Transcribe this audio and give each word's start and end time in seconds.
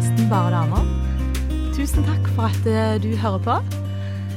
podkasten 0.00 0.30
Bare 0.30 0.50
damer. 0.50 0.84
Tusen 1.76 2.04
takk 2.06 2.28
for 2.32 2.48
at 2.48 2.66
eh, 2.68 2.96
du 3.02 3.10
hører 3.20 3.42
på. 3.44 3.56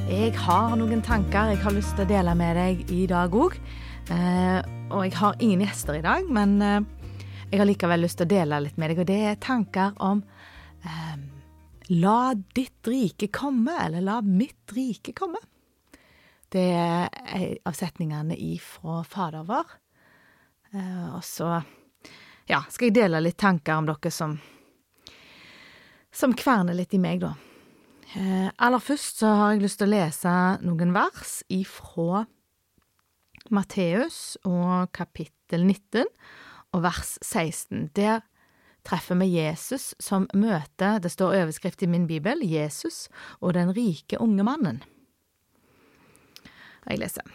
Jeg 0.09 0.33
har 0.35 0.73
noen 0.75 0.99
tanker 1.05 1.53
jeg 1.53 1.61
har 1.63 1.71
lyst 1.71 1.93
til 1.95 2.03
å 2.03 2.09
dele 2.09 2.33
med 2.35 2.57
deg 2.59 2.91
i 2.91 3.05
dag 3.07 3.31
òg. 3.31 3.55
Eh, 4.11 4.59
og 4.91 5.05
jeg 5.05 5.13
har 5.21 5.39
ingen 5.39 5.63
gjester 5.63 5.95
i 5.95 6.03
dag, 6.03 6.27
men 6.27 6.57
eh, 6.59 6.84
jeg 7.53 7.61
har 7.61 7.70
likevel 7.70 8.03
lyst 8.03 8.20
til 8.20 8.27
å 8.27 8.34
dele 8.34 8.59
litt 8.65 8.81
med 8.81 8.91
deg. 8.91 8.99
Og 9.05 9.07
det 9.07 9.20
er 9.29 9.39
tanker 9.39 9.95
om 10.03 10.23
La 11.93 12.34
ditt 12.35 12.88
rike 12.88 13.30
komme, 13.31 13.77
eller 13.85 14.03
la 14.03 14.20
mitt 14.23 14.71
rike 14.75 15.13
komme. 15.16 15.39
Det 16.52 16.63
er 16.75 17.07
en 17.07 17.59
av 17.70 17.77
setningene 17.77 18.35
ifra 18.35 18.99
Fader 19.07 19.48
vår. 19.48 19.77
Og 21.13 21.23
så 21.23 21.53
ja, 22.49 22.66
skal 22.67 22.89
jeg 22.89 22.98
dele 22.98 23.23
litt 23.23 23.39
tanker 23.39 23.80
om 23.80 23.88
dere 23.88 24.11
som 24.11 24.35
som 26.13 26.35
kverner 26.38 26.77
litt 26.77 26.94
i 26.94 27.02
meg, 27.02 27.23
da. 27.23 27.34
Eh, 28.13 28.49
aller 28.62 28.81
først 28.84 29.23
så 29.23 29.31
har 29.40 29.54
jeg 29.54 29.63
lyst 29.63 29.80
til 29.81 29.90
å 29.90 29.95
lese 29.95 30.34
noen 30.62 30.94
vers 30.94 31.40
ifra 31.49 32.26
Matteus 33.54 34.38
og 34.45 34.91
kapittel 34.94 35.66
19 35.66 36.05
og 36.73 36.84
vers 36.85 37.16
16. 37.26 37.90
Der 37.98 38.21
treffer 38.85 39.18
vi 39.18 39.31
Jesus 39.34 39.94
som 40.02 40.27
møter, 40.35 40.99
det 41.02 41.12
står 41.13 41.40
overskrift 41.41 41.84
i 41.84 41.90
min 41.90 42.05
bibel, 42.07 42.43
Jesus 42.45 43.07
og 43.41 43.55
den 43.57 43.73
rike 43.73 44.20
unge 44.21 44.45
mannen. 44.45 44.84
Jeg 46.85 46.99
leser. 46.99 47.26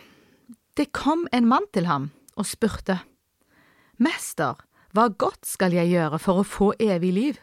Det 0.76 0.92
kom 0.94 1.26
en 1.32 1.48
mann 1.48 1.66
til 1.74 1.88
ham 1.90 2.10
og 2.38 2.46
spurte, 2.46 3.00
Mester, 3.98 4.60
hva 4.94 5.08
godt 5.10 5.42
skal 5.48 5.74
jeg 5.74 5.90
gjøre 5.90 6.20
for 6.22 6.38
å 6.38 6.46
få 6.46 6.70
evig 6.78 7.10
liv? 7.16 7.40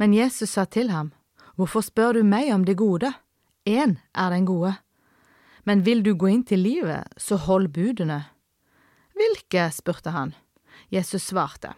Men 0.00 0.14
Jesus 0.16 0.56
sa 0.56 0.64
til 0.64 0.88
ham, 0.90 1.12
Hvorfor 1.60 1.84
spør 1.84 2.16
du 2.16 2.22
meg 2.24 2.48
om 2.54 2.64
det 2.64 2.78
gode? 2.80 3.10
Én 3.68 3.98
er 4.16 4.30
den 4.32 4.46
gode. 4.48 4.72
Men 5.68 5.84
vil 5.84 6.00
du 6.00 6.14
gå 6.16 6.30
inn 6.32 6.44
til 6.48 6.62
livet, 6.64 7.04
så 7.20 7.36
hold 7.36 7.68
budene. 7.74 8.22
Hvilke? 9.12 9.66
spurte 9.76 10.14
han. 10.14 10.32
Jesus 10.88 11.28
svarte, 11.28 11.74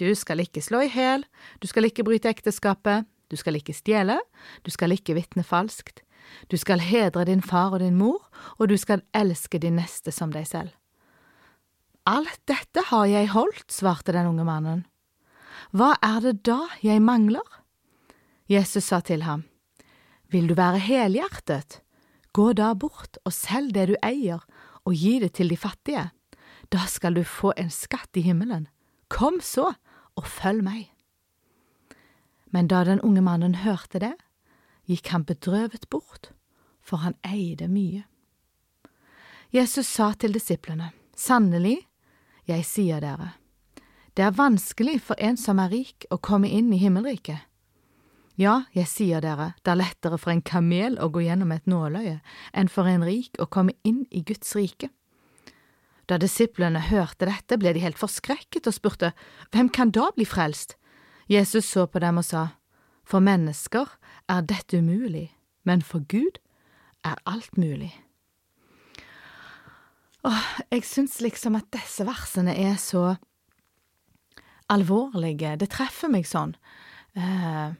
Du 0.00 0.08
skal 0.14 0.40
ikke 0.40 0.62
slå 0.64 0.80
i 0.86 0.88
hæl, 0.88 1.24
du 1.60 1.66
skal 1.68 1.84
ikke 1.84 2.04
bryte 2.04 2.28
ekteskapet, 2.28 3.04
du 3.28 3.36
skal 3.36 3.56
ikke 3.56 3.76
stjele, 3.76 4.18
du 4.64 4.70
skal 4.70 4.92
ikke 4.92 5.14
vitne 5.14 5.44
falskt, 5.44 6.00
du 6.50 6.56
skal 6.56 6.80
hedre 6.80 7.24
din 7.24 7.42
far 7.42 7.76
og 7.76 7.80
din 7.80 7.96
mor, 7.96 8.24
og 8.58 8.68
du 8.68 8.76
skal 8.76 9.04
elske 9.14 9.58
din 9.58 9.76
neste 9.76 10.12
som 10.12 10.32
deg 10.32 10.48
selv. 10.48 10.72
Alt 12.06 12.40
dette 12.48 12.88
har 12.88 13.06
jeg 13.06 13.32
holdt, 13.34 13.68
svarte 13.72 14.12
den 14.12 14.32
unge 14.32 14.44
mannen. 14.44 14.84
Hva 15.72 15.96
er 16.02 16.20
det 16.24 16.44
da 16.46 16.68
jeg 16.80 17.02
mangler? 17.02 17.44
Jesus 18.46 18.84
sa 18.84 19.00
til 19.00 19.22
ham, 19.22 19.44
Vil 20.30 20.46
du 20.46 20.54
være 20.54 20.78
helhjertet? 20.78 21.80
Gå 22.32 22.52
da 22.52 22.74
bort 22.74 23.18
og 23.24 23.32
selg 23.32 23.72
det 23.74 23.86
du 23.90 23.96
eier, 24.04 24.42
og 24.84 24.94
gi 24.94 25.18
det 25.18 25.32
til 25.34 25.48
de 25.50 25.56
fattige. 25.56 26.10
Da 26.70 26.86
skal 26.86 27.14
du 27.14 27.24
få 27.24 27.52
en 27.56 27.70
skatt 27.70 28.16
i 28.16 28.22
himmelen. 28.26 28.68
Kom 29.08 29.40
så, 29.40 29.72
og 30.16 30.26
følg 30.26 30.62
meg. 30.62 30.90
Men 32.50 32.68
da 32.68 32.84
den 32.84 33.00
unge 33.00 33.22
mannen 33.22 33.58
hørte 33.62 34.00
det, 34.02 34.14
gikk 34.86 35.10
han 35.10 35.26
bedrøvet 35.26 35.88
bort, 35.90 36.30
for 36.80 37.02
han 37.02 37.18
eide 37.26 37.68
mye. 37.68 38.04
Jesus 39.50 39.86
sa 39.86 40.12
til 40.14 40.34
disiplene, 40.34 40.92
Sannelig, 41.16 41.80
jeg 42.46 42.64
sier 42.68 43.00
dere, 43.00 43.32
det 44.16 44.24
er 44.24 44.36
vanskelig 44.36 45.00
for 45.02 45.18
en 45.20 45.36
som 45.36 45.58
er 45.60 45.72
rik 45.72 46.06
å 46.12 46.18
komme 46.20 46.48
inn 46.48 46.70
i 46.72 46.80
himmelriket. 46.80 47.42
Ja, 48.36 48.66
jeg 48.76 48.84
sier 48.90 49.22
dere, 49.24 49.54
det 49.64 49.72
er 49.72 49.80
lettere 49.80 50.18
for 50.20 50.28
en 50.34 50.44
kamel 50.44 50.98
å 51.00 51.08
gå 51.08 51.22
gjennom 51.24 51.54
et 51.54 51.64
nåløye 51.64 52.18
enn 52.52 52.68
for 52.68 52.88
en 52.88 53.04
rik 53.06 53.38
å 53.40 53.48
komme 53.48 53.72
inn 53.80 54.04
i 54.12 54.20
Guds 54.28 54.52
rike. 54.58 54.90
Da 56.06 56.18
disiplene 56.20 56.82
hørte 56.90 57.26
dette, 57.26 57.56
ble 57.56 57.72
de 57.72 57.80
helt 57.82 57.98
forskrekket 57.98 58.68
og 58.68 58.76
spurte 58.76 59.12
Hvem 59.50 59.70
kan 59.72 59.90
da 59.90 60.10
bli 60.14 60.26
frelst? 60.28 60.76
Jesus 61.32 61.66
så 61.66 61.86
på 61.88 61.98
dem 62.04 62.20
og 62.20 62.28
sa, 62.28 62.44
For 63.08 63.24
mennesker 63.24 63.88
er 64.28 64.44
dette 64.44 64.78
umulig, 64.78 65.32
men 65.64 65.82
for 65.82 66.04
Gud 66.04 66.38
er 67.02 67.16
alt 67.24 67.56
mulig. 67.56 67.94
Åh, 70.26 70.44
jeg 70.74 70.84
syns 70.84 71.20
liksom 71.22 71.56
at 71.56 71.70
disse 71.72 72.04
versene 72.06 72.52
er 72.52 72.76
så 72.82 73.16
alvorlige, 74.68 75.56
det 75.56 75.70
treffer 75.72 76.10
meg 76.10 76.26
sånn. 76.26 76.56
Eh, 77.16 77.74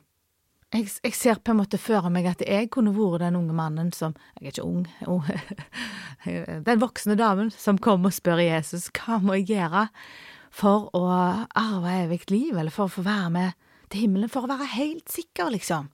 jeg, 0.75 0.88
jeg, 1.04 1.15
ser 1.15 1.41
på 1.41 1.53
en 1.53 1.60
måte 1.60 1.78
for 1.81 2.09
meg 2.12 2.27
at 2.31 2.43
jeg 2.43 2.71
kunne 2.75 2.94
vært 2.97 3.22
den 3.27 3.38
unge 3.38 3.54
mannen 3.56 3.93
som 3.94 4.16
Jeg 4.41 4.49
er 4.49 4.54
ikke 4.54 4.66
ung. 4.66 4.87
Den 6.66 6.81
voksne 6.82 7.15
damen 7.19 7.53
som 7.54 7.78
kommer 7.78 8.10
og 8.10 8.16
spør 8.16 8.43
Jesus 8.43 8.88
hva 8.99 9.21
må 9.22 9.38
jeg 9.38 9.53
gjøre 9.55 9.87
for 10.56 10.88
å 10.97 11.05
arve 11.06 11.93
evig 12.06 12.25
liv, 12.32 12.56
eller 12.56 12.72
for 12.72 12.88
å 12.88 12.94
få 12.97 13.05
være 13.06 13.31
med 13.31 13.69
til 13.93 14.06
himmelen, 14.06 14.31
for 14.32 14.47
å 14.47 14.50
være 14.50 14.71
helt 14.72 15.12
sikker, 15.12 15.53
liksom. 15.53 15.91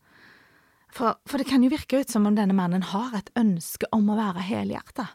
For, 0.93 1.19
for 1.27 1.41
det 1.41 1.49
kan 1.49 1.65
jo 1.65 1.73
virke 1.73 2.03
ut 2.03 2.13
som 2.13 2.29
om 2.29 2.37
denne 2.37 2.55
mannen 2.57 2.85
har 2.93 3.17
et 3.19 3.33
ønske 3.39 3.89
om 3.97 4.11
å 4.13 4.19
være 4.19 4.45
helhjerta. 4.47 5.09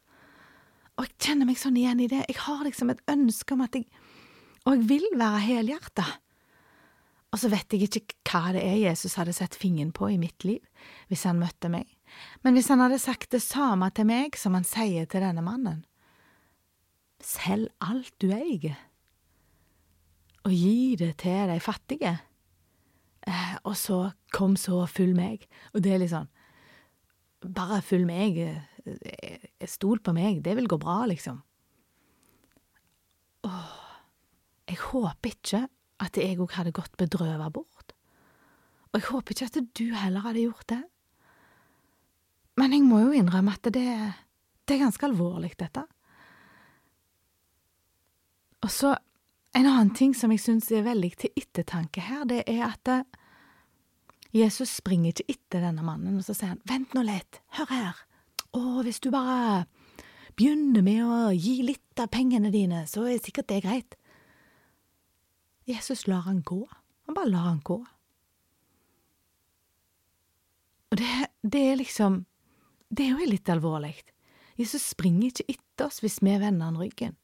Og 0.98 1.06
jeg 1.06 1.18
kjenner 1.28 1.50
meg 1.50 1.60
sånn 1.62 1.78
igjen 1.78 2.02
i 2.02 2.10
det. 2.10 2.24
Jeg 2.26 2.40
har 2.42 2.64
liksom 2.66 2.92
et 2.92 3.04
ønske 3.14 3.54
om 3.54 3.64
at 3.66 3.78
jeg 3.78 3.86
Og 4.68 4.74
jeg 4.74 4.88
vil 4.90 5.06
være 5.16 5.40
helhjerta. 5.46 6.04
Og 7.38 7.42
så 7.44 7.52
vet 7.54 7.70
jeg 7.70 7.86
ikke 7.86 8.16
hva 8.32 8.50
det 8.56 8.64
er 8.66 8.80
Jesus 8.82 9.14
hadde 9.20 9.36
sett 9.38 9.54
fingeren 9.54 9.92
på 9.94 10.08
i 10.10 10.16
mitt 10.18 10.42
liv 10.42 10.64
hvis 11.06 11.28
han 11.30 11.38
møtte 11.38 11.70
meg, 11.70 11.86
men 12.42 12.58
hvis 12.58 12.72
han 12.74 12.82
hadde 12.82 12.98
sagt 12.98 13.30
det 13.30 13.44
samme 13.46 13.92
til 13.94 14.08
meg 14.10 14.34
som 14.42 14.58
han 14.58 14.66
sier 14.66 15.06
til 15.06 15.22
denne 15.22 15.44
mannen, 15.46 15.84
selg 17.22 17.70
alt 17.86 18.10
du 18.18 18.32
eier, 18.34 18.74
og 20.50 20.56
gi 20.56 20.98
det 20.98 21.12
til 21.22 21.54
de 21.54 21.60
fattige, 21.62 22.16
eh, 23.30 23.54
og 23.62 23.78
så 23.78 24.00
kom 24.34 24.58
så 24.58 24.82
og 24.88 24.92
følg 24.96 25.14
meg, 25.14 25.46
og 25.78 25.86
det 25.86 25.94
er 25.94 26.02
litt 26.02 26.16
sånn, 26.16 26.34
bare 27.46 27.84
følg 27.86 28.10
meg, 28.10 28.42
eh, 28.42 29.50
stol 29.70 30.02
på 30.02 30.18
meg, 30.18 30.42
det 30.42 30.58
vil 30.58 30.74
gå 30.74 30.82
bra, 30.82 31.04
liksom. 31.06 31.44
Åh, 33.46 33.74
jeg 34.74 34.82
håper 34.90 35.36
ikke 35.38 35.68
at 36.04 36.18
jeg 36.20 36.38
òg 36.40 36.54
hadde 36.58 36.76
gått 36.76 36.98
bedrøvet 37.00 37.54
bort. 37.54 37.94
Og 38.92 39.00
jeg 39.00 39.10
håper 39.10 39.34
ikke 39.34 39.50
at 39.50 39.60
du 39.78 39.86
heller 39.96 40.26
hadde 40.26 40.46
gjort 40.46 40.70
det. 40.72 40.84
Men 42.58 42.74
jeg 42.74 42.86
må 42.86 43.02
jo 43.04 43.14
innrømme 43.18 43.54
at 43.54 43.70
det, 43.74 43.88
det 44.66 44.76
er 44.76 44.84
ganske 44.86 45.06
alvorlig, 45.06 45.54
dette. 45.60 45.84
Og 48.66 48.72
så 48.74 48.96
en 49.58 49.66
annen 49.66 49.94
ting 49.96 50.14
som 50.18 50.34
jeg 50.34 50.42
syns 50.44 50.70
er 50.74 50.86
veldig 50.86 51.12
til 51.22 51.40
ettertanke 51.40 52.04
her, 52.04 52.26
det 52.30 52.44
er 52.50 52.64
at 52.68 52.92
eh, 52.94 53.06
Jesus 54.36 54.76
springer 54.82 55.14
ikke 55.14 55.34
etter 55.34 55.64
denne 55.66 55.86
mannen, 55.86 56.20
og 56.20 56.26
så 56.26 56.36
sier 56.36 56.52
han, 56.52 56.62
vent 56.68 56.94
nå 56.94 57.02
litt, 57.08 57.40
hør 57.58 57.72
her, 57.72 58.02
å, 58.54 58.84
hvis 58.86 59.00
du 59.02 59.10
bare 59.14 59.66
begynner 60.38 60.84
med 60.86 61.02
å 61.02 61.32
gi 61.34 61.62
litt 61.66 62.02
av 62.02 62.12
pengene 62.14 62.52
dine, 62.54 62.84
så 62.90 63.08
er 63.10 63.22
sikkert 63.24 63.50
det 63.50 63.64
greit. 63.66 63.98
Jesus 65.68 66.08
lar 66.08 66.24
han 66.28 66.42
gå. 66.48 66.62
Han 67.06 67.16
bare 67.16 67.30
lar 67.30 67.48
han 67.50 67.62
gå. 67.64 67.82
Og 70.92 71.00
det, 71.00 71.28
det 71.44 71.64
er 71.72 71.80
liksom 71.82 72.24
Det 72.90 73.04
er 73.04 73.18
jo 73.20 73.28
litt 73.28 73.50
alvorlig. 73.52 73.98
Jesus 74.56 74.86
springer 74.94 75.28
ikke 75.28 75.52
etter 75.52 75.90
oss 75.90 76.00
hvis 76.00 76.22
vi 76.24 76.38
vender 76.40 76.70
han 76.70 76.80
ryggen. 76.80 77.18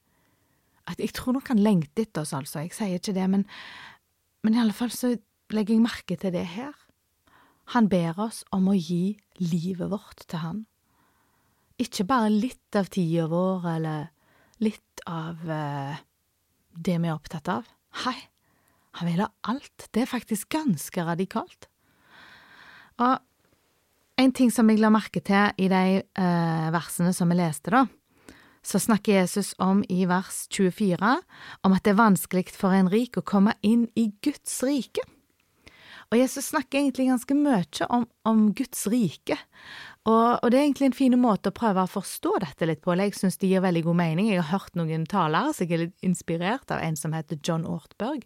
At 0.84 1.00
jeg 1.00 1.14
tror 1.16 1.38
nok 1.38 1.48
han 1.54 1.62
lengter 1.64 2.04
etter 2.04 2.26
oss, 2.26 2.34
altså, 2.36 2.66
jeg 2.66 2.74
sier 2.76 3.00
ikke 3.00 3.16
det, 3.16 3.30
men, 3.32 3.46
men 4.44 4.58
i 4.58 4.60
alle 4.60 4.76
fall 4.76 4.92
så 4.92 5.14
legger 5.56 5.78
jeg 5.78 5.86
merke 5.86 6.18
til 6.20 6.36
det 6.36 6.44
her. 6.52 6.76
Han 7.72 7.88
ber 7.88 8.20
oss 8.20 8.42
om 8.52 8.68
å 8.68 8.76
gi 8.76 9.16
livet 9.40 9.88
vårt 9.94 10.26
til 10.28 10.44
han. 10.44 10.60
Ikke 11.80 12.04
bare 12.04 12.28
litt 12.28 12.76
av 12.76 12.92
tida 12.92 13.30
vår, 13.32 13.70
eller 13.78 14.12
litt 14.60 15.06
av 15.08 15.40
uh, 15.48 15.96
det 16.76 17.00
vi 17.00 17.08
er 17.08 17.16
opptatt 17.16 17.48
av. 17.56 17.72
Hei, 18.04 18.18
han 19.00 19.10
vil 19.10 19.24
ha 19.24 19.30
alt. 19.50 19.88
Det 19.92 20.04
er 20.04 20.10
faktisk 20.10 20.52
ganske 20.54 21.06
radikalt. 21.06 21.68
Og 23.02 23.18
en 24.22 24.34
ting 24.36 24.52
som 24.54 24.70
jeg 24.70 24.82
la 24.82 24.92
merke 24.94 25.24
til 25.26 25.54
i 25.58 25.70
de 25.72 25.86
eh, 26.04 26.68
versene 26.74 27.14
som 27.16 27.32
vi 27.34 27.40
leste, 27.40 27.74
da, 27.74 27.88
så 28.64 28.80
snakker 28.80 29.18
Jesus 29.18 29.52
om 29.60 29.82
i 29.92 30.06
vers 30.08 30.46
24 30.54 31.16
om 31.66 31.74
at 31.76 31.84
det 31.84 31.94
er 31.94 32.00
vanskelig 32.00 32.54
for 32.56 32.76
en 32.76 32.92
rik 32.92 33.18
å 33.20 33.26
komme 33.26 33.58
inn 33.66 33.90
i 34.00 34.12
Guds 34.24 34.62
rike. 34.64 35.04
Og 36.14 36.20
Jesus 36.20 36.52
snakker 36.52 36.78
egentlig 36.78 37.08
ganske 37.10 37.34
mye 37.34 37.88
om, 37.90 38.04
om 38.30 38.46
Guds 38.54 38.86
rike, 38.92 39.40
og, 40.04 40.44
og, 40.44 40.50
det 40.52 40.58
er 40.58 40.66
egentlig 40.66 40.90
en 40.90 40.96
fin 40.98 41.14
måte 41.16 41.50
å 41.50 41.56
prøve 41.56 41.86
å 41.86 41.88
forstå 41.90 42.34
dette 42.44 42.68
litt 42.68 42.82
på, 42.84 42.92
jeg 43.00 43.16
syns 43.16 43.40
det 43.40 43.48
gir 43.48 43.64
veldig 43.64 43.86
god 43.86 43.98
mening. 44.02 44.28
Jeg 44.30 44.42
har 44.42 44.60
hørt 44.60 44.76
noen 44.76 45.06
talere 45.08 45.54
så 45.56 45.64
jeg 45.64 45.72
er 45.78 45.82
litt 45.86 46.04
inspirert 46.04 46.74
av 46.76 46.84
en 46.84 46.98
som 47.00 47.16
heter 47.16 47.40
John 47.40 47.64
Ortberg, 47.70 48.26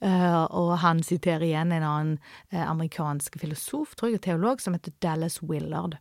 uh, 0.00 0.46
og 0.48 0.72
han 0.80 1.04
siterer 1.04 1.44
igjen 1.44 1.76
en 1.76 1.84
annen 1.84 2.16
uh, 2.54 2.64
amerikansk 2.64 3.36
filosof, 3.42 3.92
tror 4.00 4.14
jeg, 4.14 4.22
og 4.22 4.24
teolog, 4.30 4.64
som 4.64 4.74
heter 4.74 4.96
Dallas 5.04 5.38
Willard. 5.44 6.00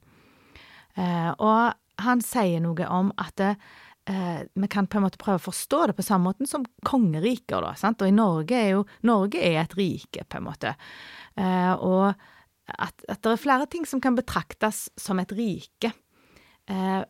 Uh, 0.96 1.36
og 1.36 1.76
han 2.00 2.24
sier 2.24 2.64
noe 2.64 2.88
om 2.88 3.12
at 3.20 3.44
vi 4.10 4.68
kan 4.72 4.88
på 4.90 4.98
en 4.98 5.04
måte 5.04 5.20
prøve 5.22 5.38
å 5.38 5.44
forstå 5.52 5.80
det 5.90 5.94
på 6.00 6.04
samme 6.06 6.32
måte 6.32 6.48
som 6.50 6.64
kongeriker, 6.88 7.62
da, 7.62 7.76
sant, 7.78 8.02
og 8.02 8.10
i 8.10 8.16
Norge 8.16 8.58
er 8.58 8.72
jo 8.72 8.86
Norge 9.06 9.38
er 9.38 9.60
et 9.62 9.76
rike, 9.78 10.24
på 10.26 10.40
en 10.40 10.48
måte, 10.48 10.72
og 11.38 12.08
at, 12.78 13.04
at, 13.06 13.22
det 13.22 13.34
er 13.34 13.42
flere 13.42 13.68
ting 13.70 13.86
som 13.86 14.02
kan 14.02 14.18
betraktes 14.18 14.88
som 15.00 15.22
et 15.22 15.32
rike. 15.38 15.92
Eh, 16.70 17.02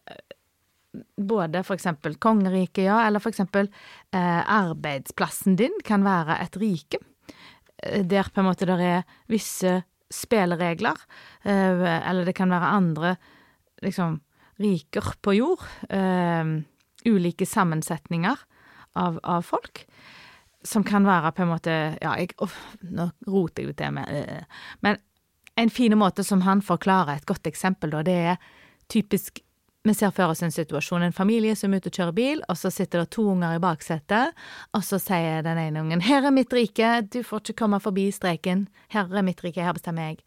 både 1.18 1.64
eksempel 1.76 2.16
kongeriket, 2.22 2.86
ja, 2.88 3.02
eller 3.08 3.28
eksempel 3.28 3.70
eh, 4.16 4.42
arbeidsplassen 4.42 5.58
din 5.60 5.76
kan 5.86 6.06
være 6.08 6.40
et 6.44 6.58
rike. 6.62 7.02
Eh, 7.84 8.06
der 8.08 8.32
på 8.32 8.42
en 8.42 8.50
måte 8.50 8.68
det 8.70 8.80
er 8.80 9.06
visse 9.30 9.82
spilleregler, 10.10 10.98
eh, 11.44 11.86
eller 12.00 12.26
det 12.26 12.36
kan 12.38 12.52
være 12.54 12.74
andre 12.74 13.16
liksom 13.86 14.20
riker 14.60 15.14
på 15.24 15.38
jord. 15.38 15.64
Eh, 15.90 16.58
ulike 17.06 17.46
sammensetninger 17.46 18.42
av, 19.00 19.20
av 19.24 19.46
folk 19.48 19.86
som 20.64 20.84
kan 20.84 21.06
være 21.08 21.32
på 21.32 21.46
en 21.46 21.52
måte 21.54 21.76
Ja, 22.02 22.16
jeg, 22.20 22.34
oh, 22.44 22.56
nå 22.84 23.10
roter 23.28 23.64
jeg 23.64 23.74
det 23.74 23.78
til 23.84 23.94
med 23.96 24.10
øh. 24.12 24.66
Men 24.84 24.98
en 25.60 25.70
fin 25.70 25.96
måte 25.98 26.24
som 26.24 26.42
han 26.42 26.62
forklarer 26.64 27.20
et 27.20 27.28
godt 27.28 27.48
eksempel, 27.48 27.92
da, 27.92 28.04
det 28.04 28.18
er 28.34 28.42
typisk 28.92 29.42
vi 29.88 29.94
ser 29.96 30.12
for 30.12 30.32
oss 30.34 30.44
en 30.44 30.52
situasjon, 30.52 31.06
en 31.08 31.16
familie 31.16 31.56
som 31.56 31.74
er 31.74 31.80
ute 31.80 31.90
og 31.90 31.96
kjører 31.96 32.16
bil, 32.16 32.42
og 32.52 32.58
så 32.60 32.72
sitter 32.74 33.02
det 33.02 33.14
to 33.16 33.24
unger 33.32 33.56
i 33.56 33.62
baksetet, 33.64 34.36
og 34.76 34.84
så 34.86 35.00
sier 35.00 35.42
den 35.46 35.58
ene 35.58 35.82
ungen 35.82 36.04
'Her 36.04 36.28
er 36.28 36.36
mitt 36.36 36.54
rike, 36.54 37.08
du 37.08 37.24
får 37.24 37.40
ikke 37.40 37.62
komme 37.64 37.80
forbi 37.80 38.12
streken, 38.12 38.68
her 38.90 39.08
er 39.08 39.24
mitt 39.24 39.44
rike, 39.44 39.64
her 39.64 39.74
bestemmer 39.74 40.12
jeg'. 40.12 40.24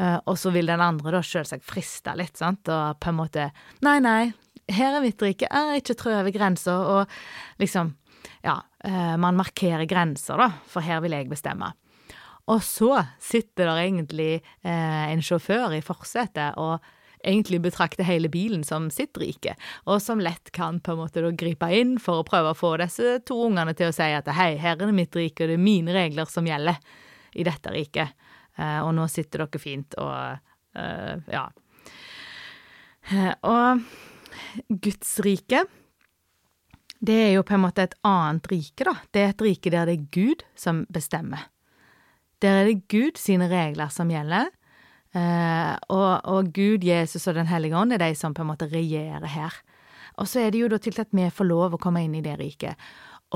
Uh, 0.00 0.18
og 0.26 0.38
så 0.38 0.50
vil 0.50 0.66
den 0.66 0.80
andre 0.80 1.12
da 1.12 1.22
selvsagt 1.22 1.64
friste 1.64 2.16
litt, 2.16 2.36
sant, 2.36 2.68
og 2.68 2.98
på 2.98 3.08
en 3.08 3.16
måte 3.16 3.52
'Nei, 3.82 4.00
nei, 4.00 4.32
her 4.70 4.98
er 5.00 5.08
ikke 5.08 5.98
trø 5.98 6.14
over 6.20 6.30
grensa', 6.34 6.78
og 6.78 7.06
liksom 7.58 7.96
Ja, 8.42 8.56
uh, 8.84 9.16
man 9.18 9.36
markerer 9.36 9.86
grenser, 9.86 10.38
da, 10.38 10.48
for 10.66 10.82
her 10.82 11.00
vil 11.00 11.12
jeg 11.14 11.28
bestemme. 11.30 11.72
Og 12.50 12.62
så 12.62 13.04
sitter 13.22 13.68
der 13.68 13.84
egentlig 13.84 14.42
eh, 14.64 15.04
en 15.12 15.22
sjåfør 15.22 15.76
i 15.76 15.82
forsetet 15.84 16.58
og 16.58 16.82
egentlig 17.22 17.60
betrakter 17.62 18.06
hele 18.06 18.30
bilen 18.32 18.64
som 18.66 18.88
sitt 18.90 19.16
rike, 19.20 19.54
og 19.86 20.02
som 20.02 20.20
lett 20.22 20.50
kan 20.54 20.80
på 20.82 20.94
en 20.94 21.02
måte 21.04 21.22
da 21.22 21.30
gripe 21.38 21.68
inn 21.70 21.94
for 22.02 22.18
å 22.20 22.26
prøve 22.26 22.50
å 22.50 22.58
få 22.58 22.74
disse 22.82 23.20
to 23.28 23.38
ungene 23.46 23.76
til 23.78 23.92
å 23.92 23.94
si 23.94 24.08
at 24.10 24.30
hei, 24.34 24.56
her 24.58 24.74
er 24.74 24.88
det 24.88 24.96
mitt 24.96 25.14
rike, 25.14 25.44
og 25.44 25.52
det 25.52 25.58
er 25.58 25.62
mine 25.62 25.94
regler 25.94 26.30
som 26.30 26.48
gjelder 26.48 26.80
i 27.38 27.46
dette 27.46 27.72
riket, 27.72 28.16
eh, 28.58 28.80
og 28.82 28.90
nå 28.98 29.06
sitter 29.10 29.44
dere 29.44 29.62
fint 29.62 29.94
og 30.02 30.14
eh, 30.82 31.22
ja. 31.30 31.46
Eh, 33.12 33.32
og 33.46 33.86
Guds 34.68 35.16
rike, 35.24 35.64
det 37.02 37.18
er 37.18 37.32
jo 37.34 37.42
på 37.42 37.56
en 37.56 37.64
måte 37.64 37.82
et 37.82 37.96
annet 38.06 38.46
rike, 38.52 38.86
da. 38.86 38.94
Det 39.10 39.22
er 39.22 39.32
et 39.32 39.42
rike 39.42 39.70
der 39.74 39.88
det 39.90 39.96
er 39.96 40.10
Gud 40.14 40.44
som 40.58 40.84
bestemmer. 40.92 41.48
Der 42.42 42.60
er 42.60 42.68
det 42.68 42.88
Gud 42.90 43.18
sine 43.18 43.48
regler 43.50 43.90
som 43.90 44.10
gjelder. 44.10 44.50
Uh, 45.12 45.74
og, 45.92 46.12
og, 46.24 46.52
Gud, 46.56 46.86
Jesus 46.86 47.26
og 47.28 47.36
Den 47.36 47.50
hellige 47.50 47.76
ånd 47.76 47.92
er 47.92 48.00
de 48.00 48.14
som 48.16 48.32
på 48.34 48.44
en 48.44 48.52
måte 48.52 48.70
regjerer 48.70 49.26
her. 49.28 49.58
Og 50.20 50.28
så 50.28 50.44
er 50.44 50.52
det 50.52 50.62
jo 50.62 50.70
da 50.72 50.78
til 50.80 50.96
at 51.02 51.10
vi 51.12 51.26
får 51.28 51.48
lov 51.48 51.74
å 51.74 51.80
komme 51.82 52.04
inn 52.04 52.14
i 52.16 52.24
det 52.24 52.38
riket. 52.40 52.78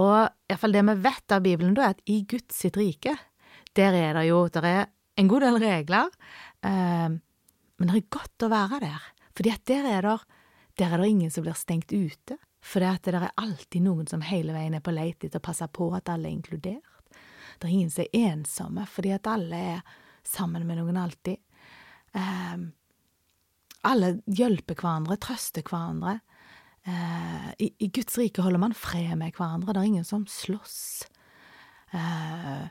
Og 0.01 0.29
iallfall 0.49 0.77
det 0.77 0.85
vi 0.87 0.97
vet 1.05 1.35
av 1.35 1.45
Bibelen, 1.45 1.75
da, 1.77 1.89
er 1.89 1.97
at 1.97 2.07
i 2.09 2.23
Guds 2.29 2.57
sitt 2.63 2.79
rike, 2.81 3.17
der 3.77 3.97
er 3.97 4.17
det 4.17 4.27
jo 4.29 4.47
der 4.53 4.69
er 4.71 4.83
en 5.17 5.29
god 5.29 5.45
del 5.45 5.59
regler, 5.61 6.11
uh, 6.65 7.11
men 7.11 7.91
det 7.91 7.99
er 7.99 8.09
godt 8.15 8.47
å 8.47 8.53
være 8.53 8.81
der. 8.87 9.13
Fordi 9.37 9.53
at 9.53 9.69
der 9.69 9.91
er 9.91 10.07
det, 10.07 10.19
der 10.77 10.93
er 10.93 11.03
det 11.03 11.09
ingen 11.09 11.33
som 11.33 11.47
blir 11.47 11.57
stengt 11.57 11.93
ute. 11.93 12.39
For 12.67 12.83
det 12.83 13.15
er 13.15 13.31
alltid 13.39 13.85
noen 13.85 14.09
som 14.11 14.25
hele 14.27 14.55
veien 14.57 14.75
er 14.75 14.83
på 14.85 14.95
leit 14.95 15.23
etter 15.25 15.39
å 15.39 15.47
passe 15.47 15.69
på 15.71 15.89
at 15.95 16.11
alle 16.11 16.29
er 16.29 16.35
inkludert. 16.35 17.19
Det 17.57 17.69
er 17.69 17.73
ingen 17.73 17.93
som 17.93 18.05
er 18.05 18.31
ensomme, 18.33 18.87
fordi 18.91 19.13
at 19.15 19.29
alle 19.31 19.61
er 19.77 19.99
sammen 20.27 20.67
med 20.67 20.81
noen 20.81 20.99
alltid. 21.01 21.39
Um, 22.13 22.71
alle 23.87 24.17
hjelper 24.27 24.77
hverandre, 24.77 25.19
trøster 25.23 25.65
hverandre. 25.67 26.19
Uh, 26.87 27.51
i, 27.63 27.71
i, 27.83 27.89
Guds 27.91 28.19
rike 28.19 28.45
holder 28.45 28.63
man 28.63 28.77
fred 28.77 29.15
med 29.19 29.35
hverandre, 29.35 29.73
det 29.73 29.83
er 29.83 29.91
ingen 29.93 30.07
som 30.07 30.27
slåss. 30.31 31.07
Uh, 31.95 32.67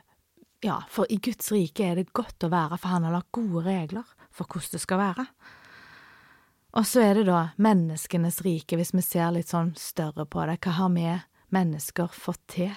ja, 0.64 0.80
for 0.92 1.08
i 1.12 1.18
Guds 1.22 1.50
rike 1.52 1.84
er 1.84 1.98
det 1.98 2.12
godt 2.16 2.46
å 2.46 2.52
være, 2.52 2.78
for 2.78 2.92
han 2.92 3.08
har 3.08 3.16
lagt 3.16 3.34
gode 3.36 3.64
regler 3.66 4.06
for 4.34 4.48
hvordan 4.48 4.76
det 4.76 4.82
skal 4.84 5.02
være. 5.02 5.26
Og 6.76 6.84
så 6.84 7.00
er 7.00 7.14
det 7.16 7.28
da 7.30 7.40
menneskenes 7.56 8.42
rike, 8.44 8.76
hvis 8.76 8.92
vi 8.92 9.04
ser 9.04 9.30
litt 9.32 9.48
sånn 9.48 9.72
større 9.80 10.26
på 10.28 10.44
det. 10.44 10.58
Hva 10.60 10.74
har 10.76 10.92
vi 10.92 11.06
mennesker 11.56 12.12
fått 12.12 12.42
til 12.52 12.74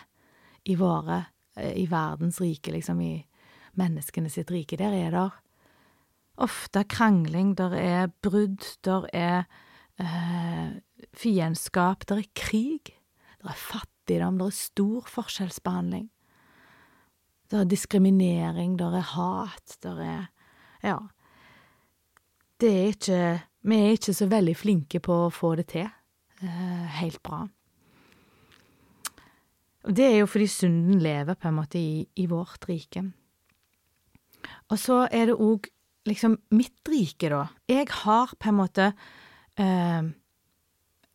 i 0.70 0.78
våre 0.80 1.26
i 1.60 1.84
verdens 1.90 2.40
rike, 2.40 2.72
liksom, 2.72 3.02
i 3.04 3.18
menneskene 3.80 4.32
sitt 4.32 4.52
rike, 4.54 4.78
der 4.80 4.96
er 4.96 5.16
det 5.16 5.26
ofte 6.40 6.86
krangling, 6.88 7.54
der 7.60 7.76
er 7.76 8.14
brudd, 8.24 8.64
der 8.88 9.08
er 9.16 9.42
eh, 10.00 10.80
fiendskap, 11.12 12.06
der 12.08 12.24
er 12.24 12.32
krig, 12.38 12.94
der 13.42 13.52
er 13.52 13.60
fattigdom, 13.60 14.40
der 14.40 14.52
er 14.52 14.56
stor 14.56 15.10
forskjellsbehandling. 15.12 16.08
Der 17.52 17.64
er 17.64 17.70
diskriminering, 17.70 18.78
der 18.80 18.96
er 19.02 19.08
hat, 19.16 19.78
der 19.84 20.02
er 20.02 20.28
Ja. 20.84 20.98
Det 22.60 22.70
er 22.70 22.88
ikke 22.88 23.49
Vi 23.68 23.76
er 23.76 23.96
ikke 23.98 24.16
så 24.16 24.28
veldig 24.32 24.56
flinke 24.56 25.02
på 25.04 25.16
å 25.26 25.32
få 25.34 25.54
det 25.60 25.68
til 25.74 25.88
eh, 25.88 26.86
helt 27.00 27.20
bra. 27.26 27.44
Og 29.88 29.96
det 29.96 30.06
er 30.06 30.18
jo 30.22 30.30
fordi 30.30 30.48
synden 30.52 31.02
lever 31.04 31.38
på 31.40 31.50
en 31.50 31.58
måte 31.58 31.80
i, 31.80 32.04
i 32.20 32.28
vårt 32.30 32.68
rike. 32.70 33.04
Og 34.70 34.80
så 34.80 35.02
er 35.12 35.32
det 35.32 35.40
òg 35.40 35.68
liksom 36.08 36.38
mitt 36.56 36.90
rike, 36.90 37.30
da. 37.32 37.46
Jeg 37.70 37.90
har 38.04 38.32
på 38.40 38.52
en 38.52 38.60
måte 38.60 38.90
eh, 39.60 40.10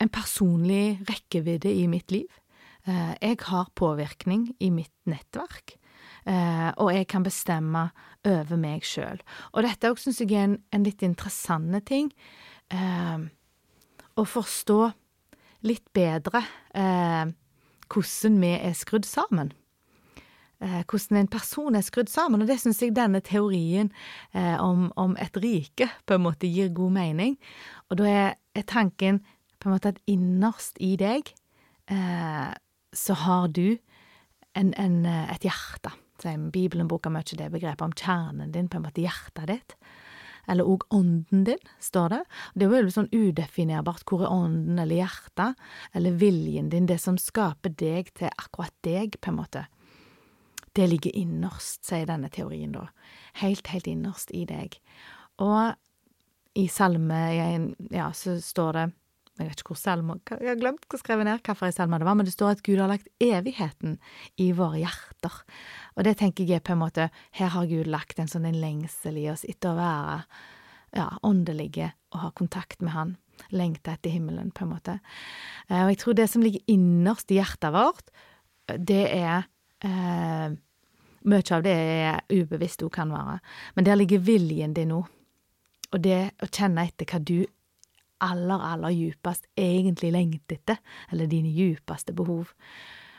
en 0.04 0.12
personlig 0.12 0.98
rekkevidde 1.08 1.72
i 1.72 1.86
mitt 1.90 2.12
liv. 2.12 2.28
Eh, 2.84 3.14
jeg 3.20 3.40
har 3.48 3.72
påvirkning 3.78 4.50
i 4.60 4.70
mitt 4.74 4.94
nettverk. 5.08 5.78
Eh, 6.25 6.70
og 6.80 6.92
jeg 6.94 7.06
kan 7.11 7.25
bestemme 7.25 7.88
over 8.25 8.61
meg 8.61 8.84
sjøl. 8.88 9.20
Og 9.52 9.64
dette 9.66 9.90
òg 9.92 10.00
syns 10.00 10.23
jeg 10.23 10.32
er 10.32 10.46
en, 10.49 10.58
en, 10.73 10.84
litt 10.87 11.04
interessant 11.04 11.76
ting. 11.88 12.11
Eh, 12.73 13.26
å 14.14 14.25
forstå 14.25 14.80
litt 15.68 15.84
bedre. 15.96 16.44
Eh, 16.73 17.26
hvordan 17.92 18.40
vi 18.40 18.54
er 18.56 18.75
skrudd 18.78 19.08
sammen. 19.08 19.52
Hvordan 20.64 21.18
en 21.18 21.28
person 21.28 21.75
er 21.76 21.82
skrudd 21.84 22.08
sammen, 22.08 22.40
og 22.40 22.49
det 22.49 22.56
syns 22.62 22.78
jeg 22.80 22.94
denne 22.96 23.18
teorien 23.20 23.90
om, 24.32 24.87
om, 24.96 25.12
et 25.20 25.34
rike 25.37 25.90
på 26.08 26.16
en 26.16 26.23
måte 26.25 26.49
gir 26.49 26.70
god 26.73 26.94
mening. 26.94 27.34
Og 27.90 27.99
da 28.00 28.06
er, 28.08 28.30
er 28.56 28.64
tanken 28.64 29.18
på 29.61 29.68
en 29.68 29.75
måte 29.75 29.92
at 29.92 30.00
innerst 30.08 30.80
i 30.80 30.94
deg 30.96 31.34
så 32.96 33.18
har 33.26 33.52
du 33.52 33.76
en, 34.54 34.73
en, 34.80 35.04
eh, 35.06 35.34
et 35.34 35.46
hjerte. 35.46 35.92
Bibelen 36.54 36.88
bruker 36.88 37.12
mye 37.12 37.37
det 37.37 37.50
begrepet 37.52 37.84
om 37.84 37.92
kjernen 37.92 38.52
din, 38.54 38.70
på 38.70 38.78
en 38.78 38.87
måte 38.87 39.02
hjertet 39.04 39.50
ditt 39.50 39.78
eller 40.50 40.68
òg 40.68 40.84
ånden 40.92 41.44
din, 41.46 41.61
står 41.80 42.11
det. 42.12 42.20
Det 42.54 42.64
er 42.64 42.68
jo 42.68 42.75
veldig 42.75 42.94
sånn 42.94 43.12
udefinerbart 43.12 44.04
hvor 44.08 44.25
er 44.25 44.32
ånden 44.32 44.80
eller 44.82 45.00
hjertet, 45.00 45.62
eller 45.96 46.18
viljen 46.20 46.68
din, 46.73 46.88
det 46.90 46.99
som 47.02 47.18
skaper 47.20 47.73
deg 47.80 48.11
til 48.18 48.28
akkurat 48.28 48.75
deg, 48.84 49.18
på 49.20 49.32
en 49.32 49.38
måte. 49.40 49.64
Det 50.75 50.88
ligger 50.90 51.16
innerst, 51.16 51.84
sier 51.87 52.08
denne 52.08 52.30
teorien 52.34 52.75
da. 52.75 52.88
Helt, 53.40 53.70
helt 53.70 53.88
innerst 53.90 54.34
i 54.34 54.42
deg. 54.49 54.76
Og 55.42 56.58
i 56.58 56.66
salme, 56.70 57.20
ja, 57.94 58.11
så 58.14 58.37
står 58.42 58.78
det 58.78 58.84
jeg 59.34 59.48
vet 59.48 59.62
ikke 59.62 59.72
hvor 59.72 59.80
Selma 59.80 60.14
jeg 60.30 60.46
har 60.46 60.58
glemt 60.60 60.84
å 60.86 60.98
skrive 61.00 61.24
ned 61.26 61.40
hvilken 61.42 61.74
Selma 61.74 61.98
det 61.98 62.06
var, 62.06 62.14
men 62.18 62.28
det 62.28 62.34
står 62.36 62.52
at 62.54 62.62
Gud 62.66 62.78
har 62.78 62.90
lagt 62.90 63.08
evigheten 63.22 63.96
i 64.38 64.52
våre 64.54 64.78
hjerter. 64.84 65.40
Og 65.98 66.06
det 66.06 66.14
tenker 66.20 66.46
jeg 66.46 66.62
på 66.62 66.74
en 66.74 66.82
måte 66.84 67.08
Her 67.34 67.50
har 67.56 67.66
Gud 67.70 67.90
lagt 67.90 68.20
en 68.22 68.30
sånn 68.30 68.46
en 68.46 68.60
lengsel 68.62 69.18
i 69.18 69.26
oss 69.32 69.42
etter 69.48 69.72
å 69.72 69.78
være 69.80 70.20
ja, 70.94 71.08
åndelige 71.26 71.90
og 72.14 72.20
ha 72.22 72.30
kontakt 72.38 72.84
med 72.84 72.94
Han. 72.94 73.16
Lengte 73.50 73.96
etter 73.96 74.14
himmelen, 74.14 74.52
på 74.54 74.62
en 74.62 74.70
måte. 74.70 75.00
Eh, 75.66 75.82
og 75.82 75.90
jeg 75.90 75.98
tror 76.04 76.14
det 76.14 76.28
som 76.30 76.44
ligger 76.44 76.62
innerst 76.70 77.32
i 77.34 77.40
hjertet 77.40 77.74
vårt, 77.74 78.14
det 78.70 79.02
er 79.10 79.48
eh, 79.82 80.54
Mye 81.24 81.54
av 81.56 81.62
det 81.64 81.72
er 81.72 82.18
ubevisst 82.28 82.82
òg 82.84 82.90
kan 82.92 83.08
være. 83.08 83.38
Men 83.74 83.86
der 83.86 83.96
ligger 83.96 84.20
viljen 84.20 84.74
din 84.76 84.90
òg. 84.92 85.06
Og 85.96 86.02
det 86.04 86.34
å 86.44 86.48
kjenne 86.50 86.84
etter 86.84 87.08
hva 87.08 87.20
du 87.22 87.46
aller, 88.25 88.61
aller 88.73 88.95
djupest 88.95 89.47
egentlig 89.61 90.12
lengter 90.14 90.59
etter, 90.59 90.81
eller 91.12 91.31
dine 91.31 91.52
djupeste 91.54 92.14
behov, 92.16 92.52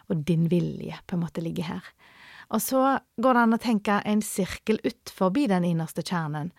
og 0.09 0.25
din 0.27 0.49
vilje 0.51 0.97
på 1.07 1.17
en 1.17 1.23
måte 1.25 1.43
ligger 1.43 1.69
her. 1.75 1.87
Og 2.53 2.61
så 2.61 2.81
går 3.17 3.33
det 3.33 3.41
an 3.41 3.57
å 3.57 3.61
tenke 3.61 4.01
en 4.05 4.21
sirkel 4.21 4.77
ut 4.85 5.13
forbi 5.13 5.47
den 5.49 5.65
innerste 5.65 6.03
kjernen, 6.05 6.51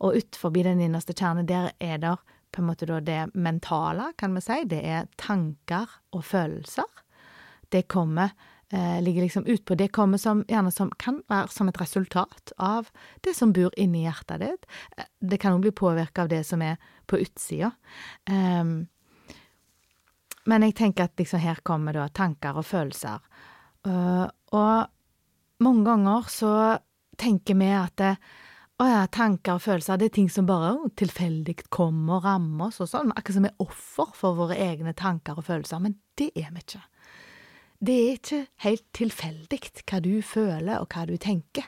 og 0.00 0.16
ut 0.16 0.38
forbi 0.40 0.64
den 0.64 0.80
innerste 0.80 1.16
kjernen, 1.16 1.48
der 1.48 1.72
er 1.80 2.00
det 2.00 2.16
på 2.54 2.62
en 2.62 2.68
måte 2.70 2.86
det 2.86 3.20
mentale, 3.34 4.12
kan 4.16 4.34
vi 4.36 4.44
si, 4.44 4.60
det 4.70 4.80
er 4.86 5.08
tanker 5.20 5.90
og 6.14 6.24
følelser. 6.24 6.86
Det 7.68 7.88
kommer 7.90 8.32
ligger 9.00 9.22
liksom 9.22 9.46
utpå. 9.46 9.74
Det 9.74 9.88
kommer 9.88 10.18
som, 10.18 10.44
gjerne 10.48 10.70
som, 10.70 10.90
kan 10.98 11.20
være 11.28 11.48
som 11.52 11.68
et 11.68 11.80
resultat 11.80 12.52
av 12.56 12.88
det 13.20 13.34
som 13.36 13.52
bor 13.52 13.74
inni 13.78 14.04
hjertet 14.06 14.40
ditt. 14.42 14.66
Eh, 14.96 15.08
det 15.20 15.38
kan 15.42 15.56
òg 15.56 15.66
bli 15.66 15.74
påvirka 15.76 16.24
av 16.24 16.32
det 16.32 16.42
som 16.48 16.62
er 16.62 16.80
på 17.06 17.20
utsida. 17.20 17.70
Um, 18.30 18.86
men 20.48 20.66
jeg 20.66 20.76
tenker 20.76 21.08
at 21.08 21.20
liksom 21.20 21.40
her 21.40 21.60
kommer 21.64 21.96
da 21.96 22.08
tanker 22.08 22.56
og 22.60 22.66
følelser. 22.68 23.20
Uh, 23.86 24.26
og 24.56 25.62
mange 25.64 25.84
ganger 25.86 26.32
så 26.32 26.54
tenker 27.20 27.56
vi 27.60 27.68
at 27.76 27.96
det, 28.00 28.14
å 28.82 28.88
ja, 28.90 29.04
tanker 29.06 29.58
og 29.58 29.62
følelser, 29.62 30.00
det 30.00 30.08
er 30.10 30.16
ting 30.16 30.30
som 30.32 30.48
bare 30.48 30.74
tilfeldig 30.98 31.60
kommer 31.72 32.18
og 32.18 32.26
rammer 32.26 32.72
oss 32.72 32.82
og 32.82 32.90
sånn. 32.90 33.12
Akkurat 33.14 33.38
som 33.38 33.46
vi 33.46 33.52
er 33.52 33.68
offer 33.68 34.16
for 34.18 34.40
våre 34.40 34.58
egne 34.58 34.96
tanker 34.98 35.38
og 35.38 35.46
følelser. 35.46 35.84
Men 35.84 35.94
det 36.18 36.32
er 36.34 36.50
vi 36.50 36.64
ikke. 36.64 36.82
Det 37.84 37.94
er 37.94 38.12
ikke 38.16 38.38
helt 38.64 38.84
tilfeldig 38.96 39.58
hva 39.82 39.98
du 40.00 40.14
føler 40.24 40.78
og 40.80 40.94
hva 40.94 41.02
du 41.04 41.18
tenker. 41.20 41.66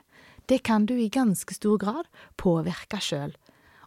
Det 0.48 0.62
kan 0.64 0.86
du 0.88 0.94
i 0.96 1.10
ganske 1.12 1.52
stor 1.52 1.76
grad 1.82 2.08
påvirke 2.40 3.00
sjøl, 3.04 3.34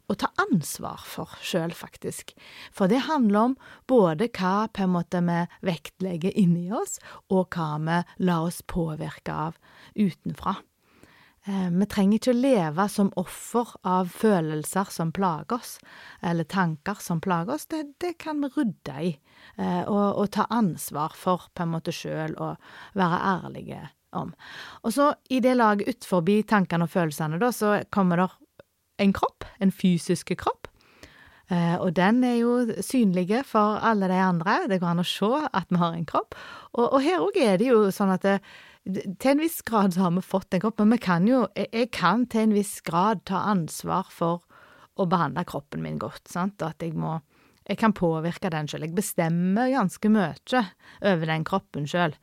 og 0.05 0.19
ta 0.21 0.29
ansvar 0.43 1.01
for 1.09 1.31
sjøl, 1.41 1.73
faktisk. 1.73 2.35
For 2.75 2.91
det 2.91 3.07
handler 3.07 3.49
om 3.49 3.55
både 3.89 4.27
hva 4.35 4.67
på 4.69 4.85
en 4.85 4.93
måte 4.93 5.23
vi 5.25 5.39
vektlegger 5.71 6.35
inni 6.37 6.67
oss, 6.75 6.99
og 7.33 7.55
hva 7.55 7.79
vi 7.87 7.97
lar 8.27 8.45
oss 8.51 8.61
påvirke 8.61 9.33
av 9.47 9.57
utenfra. 9.97 10.59
Eh, 11.47 11.69
vi 11.71 11.87
trenger 11.87 12.19
ikke 12.19 12.33
å 12.33 12.39
leve 12.39 12.85
som 12.91 13.11
offer 13.19 13.71
av 13.87 14.09
følelser 14.11 14.91
som 14.91 15.13
plager 15.15 15.55
oss, 15.59 15.77
eller 16.21 16.43
tanker 16.43 16.99
som 16.99 17.21
plager 17.23 17.55
oss. 17.55 17.69
Det, 17.71 17.83
det 18.03 18.17
kan 18.19 18.41
vi 18.43 18.51
rydde 18.57 18.97
i, 19.05 19.13
eh, 19.55 19.83
og, 19.85 20.19
og, 20.19 20.25
ta 20.35 20.49
ansvar 20.51 21.15
for 21.15 21.47
på 21.55 21.63
en 21.63 21.73
måte 21.77 21.95
sjøl, 21.95 22.35
og 22.35 22.59
være 22.99 23.21
ærlige 23.35 23.81
om. 24.19 24.33
Og 24.83 24.93
så 24.93 25.13
i 25.29 25.39
det 25.43 25.55
laget 25.55 25.87
utenfor 25.87 26.27
tankene 26.49 26.89
og 26.89 26.91
følelsene, 26.91 27.39
da, 27.39 27.53
så 27.55 27.77
kommer 27.93 28.19
det 28.19 28.29
en 28.99 29.15
kropp, 29.15 29.47
en 29.59 29.71
fysisk 29.71 30.35
kropp. 30.35 30.67
Eh, 31.49 31.77
og 31.81 31.95
den 31.97 32.19
er 32.27 32.35
jo 32.41 32.81
synlig 32.85 33.31
for 33.47 33.79
alle 33.81 34.09
de 34.11 34.17
andre, 34.21 34.67
det 34.69 34.81
går 34.81 34.91
an 34.91 35.01
å 35.01 35.07
se 35.07 35.29
at 35.47 35.71
vi 35.71 35.79
har 35.81 35.95
en 35.95 36.09
kropp. 36.09 36.35
Og, 36.75 36.83
og 36.85 36.99
her 37.01 37.23
òg 37.23 37.39
er 37.41 37.57
det 37.57 37.71
jo 37.71 37.87
sånn 37.95 38.11
at 38.13 38.27
det, 38.27 38.35
til 38.87 39.31
en 39.33 39.41
viss 39.41 39.61
grad 39.67 39.93
så 39.93 40.05
har 40.05 40.13
vi 40.15 40.23
fått 40.25 40.49
den 40.53 40.63
kroppen, 40.63 40.87
men 40.89 40.97
vi 40.97 41.05
kan 41.05 41.27
jo 41.27 41.47
Jeg 41.55 41.91
kan 41.95 42.25
til 42.31 42.47
en 42.47 42.55
viss 42.55 42.79
grad 42.81 43.25
ta 43.25 43.43
ansvar 43.51 44.07
for 44.13 44.45
å 44.99 45.07
behandle 45.09 45.45
kroppen 45.47 45.83
min 45.83 45.99
godt, 45.99 46.27
sant, 46.31 46.61
og 46.61 46.73
at 46.73 46.83
jeg 46.83 46.95
må 46.97 47.19
Jeg 47.69 47.77
kan 47.77 47.93
påvirke 47.93 48.49
den 48.49 48.65
sjøl. 48.65 48.87
Jeg 48.87 48.95
bestemmer 48.97 49.69
ganske 49.69 50.09
mye 50.09 50.63
over 51.05 51.25
den 51.29 51.43
kroppen 51.45 51.85
sjøl. 51.85 52.15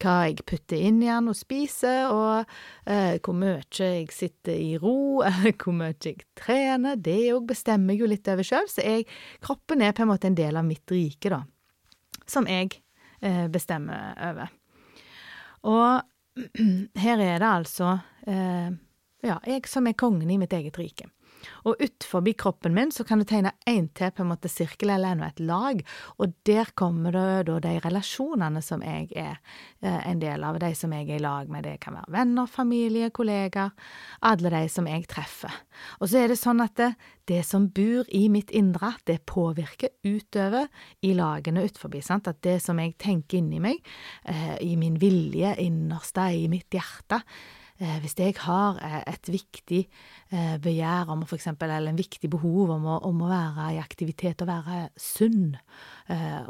Hva 0.00 0.26
jeg 0.28 0.44
putter 0.44 0.76
inn 0.76 0.98
i 1.00 1.08
den 1.08 1.30
og 1.32 1.38
spiser, 1.38 2.10
og 2.12 2.44
eh, 2.84 3.16
hvor 3.16 3.32
mye 3.32 3.62
jeg 3.72 4.10
sitter 4.12 4.52
i 4.52 4.76
ro, 4.76 5.22
hvor 5.62 5.72
mye 5.72 5.96
jeg 6.04 6.20
trener. 6.36 7.00
Det 7.00 7.32
òg 7.32 7.48
bestemmer 7.48 7.96
jeg 7.96 8.04
jo 8.04 8.10
litt 8.12 8.28
over 8.28 8.44
sjøl, 8.44 8.68
så 8.68 8.84
jeg 8.84 9.08
Kroppen 9.40 9.80
er 9.80 9.96
på 9.96 10.04
en 10.04 10.12
måte 10.12 10.28
en 10.28 10.36
del 10.36 10.60
av 10.60 10.68
mitt 10.68 10.84
rike, 10.92 11.32
da. 11.32 11.44
Som 12.28 12.50
jeg 12.50 12.82
eh, 13.24 13.46
bestemmer 13.48 14.12
over. 14.20 14.52
Og 15.68 16.02
her 17.04 17.20
er 17.20 17.40
det 17.42 17.48
altså 17.48 17.98
eh, 18.26 18.70
ja, 19.26 19.38
jeg 19.46 19.66
som 19.68 19.88
er 19.88 19.98
kongen 19.98 20.30
i 20.30 20.38
mitt 20.40 20.54
eget 20.56 20.78
rike. 20.80 21.10
Og 21.68 21.80
utenfor 21.80 22.24
kroppen 22.40 22.74
min 22.74 22.92
så 22.94 23.04
kan 23.06 23.20
du 23.20 23.26
tegne 23.28 23.52
én 23.68 23.88
til 23.94 24.12
på 24.14 24.24
en 24.24 24.30
måte 24.32 24.50
sirkel 24.50 24.92
eller 24.94 25.14
enda 25.14 25.30
et 25.30 25.40
lag, 25.40 25.82
og 26.18 26.34
der 26.46 26.70
kommer 26.74 27.14
det 27.14 27.46
da 27.48 27.58
de 27.64 27.74
relasjonene 27.84 28.62
som 28.64 28.82
jeg 28.84 29.10
er 29.16 29.38
eh, 29.82 30.00
en 30.10 30.20
del 30.22 30.44
av, 30.44 30.58
de 30.60 30.72
som 30.78 30.92
jeg 30.94 31.08
er 31.08 31.18
i 31.18 31.22
lag 31.22 31.50
med. 31.50 31.64
Det 31.66 31.78
kan 31.82 31.96
være 31.98 32.14
venner, 32.14 32.50
familie, 32.50 33.10
kollegaer, 33.10 33.72
alle 34.26 34.52
de 34.52 34.64
som 34.72 34.88
jeg 34.88 35.06
treffer. 35.10 35.54
Og 36.00 36.10
så 36.10 36.22
er 36.22 36.32
det 36.32 36.40
sånn 36.40 36.62
at 36.64 36.76
det, 36.80 36.90
det 37.30 37.42
som 37.46 37.68
bor 37.70 38.08
i 38.16 38.24
mitt 38.32 38.50
indre, 38.56 38.94
det 39.06 39.20
påvirker 39.28 39.94
utover 40.06 40.68
i 41.06 41.14
lagene 41.16 41.64
utenfor. 41.66 41.94
Sant? 42.04 42.28
At 42.30 42.42
det 42.46 42.58
som 42.64 42.78
jeg 42.82 42.96
tenker 43.00 43.40
inni 43.40 43.60
meg, 43.62 43.80
eh, 44.24 44.56
i 44.64 44.76
min 44.80 44.98
vilje 45.00 45.54
innerste, 45.62 46.30
i 46.34 46.48
mitt 46.50 46.70
hjerte, 46.74 47.22
hvis 48.02 48.16
jeg 48.18 48.36
har 48.44 48.78
eh, 48.84 49.00
et 49.08 49.30
viktig 49.32 49.80
eh, 49.88 50.56
begjær 50.60 51.12
om 51.14 51.24
f.eks. 51.24 51.48
eller 51.56 51.90
en 51.90 52.00
viktig 52.00 52.30
behov 52.30 52.74
om 52.76 52.84
å, 52.84 52.98
om 53.08 53.24
å 53.24 53.30
være 53.30 53.70
i 53.74 53.80
aktivitet 53.80 54.44
og 54.44 54.50
være 54.52 54.80
sunn 55.00 55.54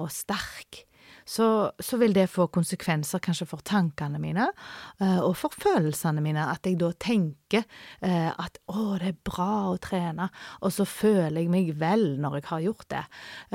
og 0.01 0.09
sterk, 0.15 0.85
så, 1.31 1.47
så, 1.79 1.99
vil 2.01 2.15
det 2.17 2.27
få 2.33 2.49
konsekvenser 2.51 3.23
kanskje 3.23 3.47
for 3.47 3.63
tankene 3.67 4.19
mine 4.19 4.49
uh, 4.51 5.21
og 5.23 5.37
for 5.39 5.55
følelsene 5.55 6.23
mine. 6.25 6.43
At 6.51 6.67
jeg 6.67 6.81
da 6.81 6.91
tenker 6.99 7.63
uh, 8.03 8.33
at 8.35 8.59
å, 8.73 8.97
det 8.99 9.13
er 9.13 9.21
bra 9.27 9.51
å 9.71 9.77
trene, 9.83 10.27
og 10.59 10.75
så 10.75 10.87
føler 10.89 11.45
jeg 11.45 11.53
meg 11.53 11.71
vel 11.79 12.17
når 12.23 12.41
jeg 12.41 12.49
har 12.49 12.65
gjort 12.65 12.89
det. 12.97 13.05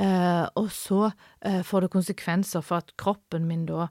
Uh, 0.00 0.44
og 0.56 0.70
så 0.72 1.10
får 1.66 1.84
det 1.84 1.92
konsekvenser 1.92 2.64
for 2.64 2.80
at 2.80 2.88
kroppen 2.98 3.44
min 3.46 3.66
da 3.68 3.86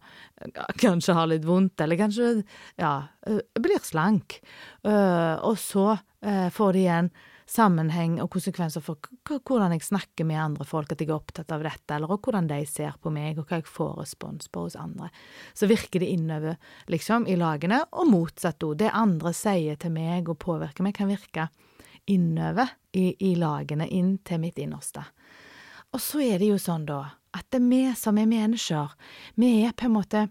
kanskje 0.82 1.16
har 1.16 1.30
litt 1.30 1.46
vondt, 1.48 1.80
eller 1.82 2.00
kanskje 2.00 2.32
ja, 2.82 2.96
blir 3.62 3.80
slank. 3.86 4.42
og 4.84 5.56
så 5.62 5.94
får 6.52 6.76
det 6.76 6.82
igjen 6.82 7.10
sammenheng 7.50 8.18
og 8.24 8.32
konsekvenser 8.34 8.82
for 8.82 8.98
hvordan 9.26 9.76
jeg 9.76 9.86
snakker 9.86 10.26
med 10.26 10.42
andre 10.42 10.66
folk, 10.68 10.92
at 10.92 11.02
jeg 11.02 11.12
er 11.12 11.18
opptatt 11.18 11.52
av 11.54 11.64
dette, 11.66 11.94
eller 11.94 12.18
hvordan 12.18 12.50
de 12.50 12.58
ser 12.70 12.96
på 13.02 13.12
meg, 13.14 13.38
og 13.38 13.46
hva 13.50 13.60
jeg 13.62 13.70
får 13.70 13.94
respons 14.02 14.50
på 14.50 14.66
hos 14.66 14.78
andre. 14.80 15.12
Så 15.54 15.70
virker 15.70 16.02
det 16.02 16.10
innover, 16.16 16.58
liksom, 16.92 17.28
i 17.30 17.38
lagene, 17.40 17.84
og 17.94 18.10
motsatt 18.10 18.66
òg. 18.66 18.80
Det 18.82 18.94
andre 18.94 19.34
sier 19.38 19.78
til 19.82 19.94
meg 19.94 20.32
og 20.32 20.42
påvirker 20.42 20.86
meg, 20.86 20.98
kan 20.98 21.12
virke 21.12 21.50
innover 22.10 22.74
i, 22.98 23.14
i 23.20 23.36
lagene, 23.38 23.88
inn 23.90 24.18
til 24.26 24.42
mitt 24.42 24.58
innerste. 24.62 25.06
Og 25.94 26.02
så 26.02 26.26
er 26.26 26.42
det 26.42 26.50
jo 26.50 26.58
sånn, 26.60 26.88
da, 26.90 27.04
at 27.36 27.48
det 27.54 27.62
er 27.62 27.70
vi 27.70 27.84
som 28.00 28.18
er 28.20 28.30
mennesker, 28.30 28.98
vi 29.38 29.54
er 29.68 29.78
på 29.78 29.90
en 29.90 29.98
måte 30.00 30.28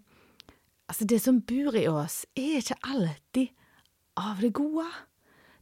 Altså, 0.85 1.07
det 1.09 1.17
som 1.25 1.39
bor 1.41 1.73
i 1.81 1.87
oss, 1.89 2.27
er 2.37 2.59
ikke 2.59 2.77
alltid 2.85 3.55
av 4.21 4.43
det 4.45 4.51
gode. 4.53 4.85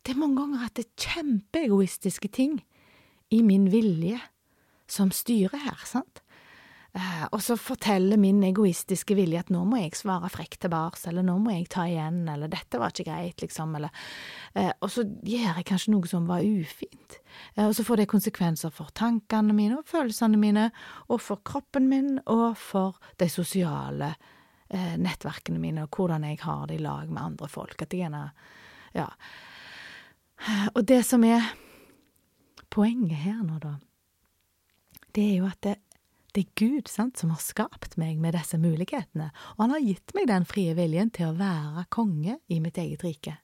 Det 0.02 0.14
er 0.14 0.18
mange 0.18 0.40
ganger 0.40 0.66
at 0.66 0.76
det 0.78 0.88
er 0.88 1.08
kjempeegoistiske 1.08 2.28
ting 2.34 2.58
i 3.32 3.42
min 3.46 3.70
vilje 3.72 4.18
som 4.90 5.12
styrer 5.14 5.62
her, 5.62 5.84
sant? 5.88 6.22
Eh, 6.92 7.22
og 7.32 7.40
så 7.40 7.54
forteller 7.56 8.18
min 8.20 8.42
egoistiske 8.44 9.14
vilje 9.16 9.40
at 9.40 9.50
nå 9.52 9.62
må 9.64 9.78
jeg 9.80 9.94
svare 9.96 10.28
frekt 10.28 10.58
tilbake, 10.60 11.00
eller 11.08 11.24
nå 11.24 11.38
må 11.40 11.54
jeg 11.54 11.70
ta 11.72 11.86
igjen, 11.88 12.26
eller 12.28 12.50
dette 12.52 12.80
var 12.80 12.92
ikke 12.92 13.06
greit, 13.08 13.40
liksom, 13.40 13.72
eller 13.78 13.88
eh, 14.52 14.68
Og 14.84 14.90
så 14.92 15.06
gjør 15.06 15.56
jeg 15.56 15.68
kanskje 15.70 15.94
noe 15.94 16.10
som 16.10 16.26
var 16.28 16.44
ufint, 16.44 17.16
eh, 17.54 17.64
og 17.64 17.72
så 17.78 17.86
får 17.88 18.02
det 18.02 18.10
konsekvenser 18.12 18.74
for 18.76 18.92
tankene 18.92 19.56
mine 19.56 19.78
og 19.80 19.88
følelsene 19.88 20.40
mine, 20.40 20.66
og 21.08 21.22
for 21.24 21.40
kroppen 21.40 21.88
min, 21.88 22.18
og 22.26 22.58
for 22.60 23.00
de 23.22 23.30
sosiale 23.32 24.14
nettverkene 24.72 25.60
mine, 25.60 25.82
og 25.84 25.92
hvordan 25.92 26.22
jeg 26.24 26.38
har 26.46 26.62
det 26.70 26.78
i 26.78 26.80
lag 26.80 27.10
med 27.12 27.20
andre 27.20 27.48
folk, 27.48 27.82
at 27.82 27.92
jeg 27.92 28.06
gjerne 28.06 28.30
Ja. 28.96 29.04
Og 30.74 30.84
det 30.88 31.02
som 31.06 31.24
er 31.26 31.52
poenget 32.72 33.20
her 33.24 33.42
nå, 33.44 33.58
da, 33.62 33.76
det 35.14 35.24
er 35.28 35.34
jo 35.42 35.48
at 35.50 35.60
det, 35.64 35.76
det 36.32 36.46
er 36.46 36.56
Gud 36.56 36.88
sant, 36.88 37.20
som 37.20 37.32
har 37.34 37.42
skapt 37.44 37.98
meg 38.00 38.20
med 38.22 38.34
disse 38.36 38.56
mulighetene, 38.58 39.28
og 39.56 39.64
han 39.66 39.74
har 39.76 39.84
gitt 39.84 40.14
meg 40.16 40.30
den 40.30 40.46
frie 40.48 40.72
viljen 40.78 41.12
til 41.12 41.28
å 41.28 41.38
være 41.38 41.84
konge 41.92 42.38
i 42.48 42.60
mitt 42.64 42.80
eget 42.80 43.04
rike. 43.04 43.36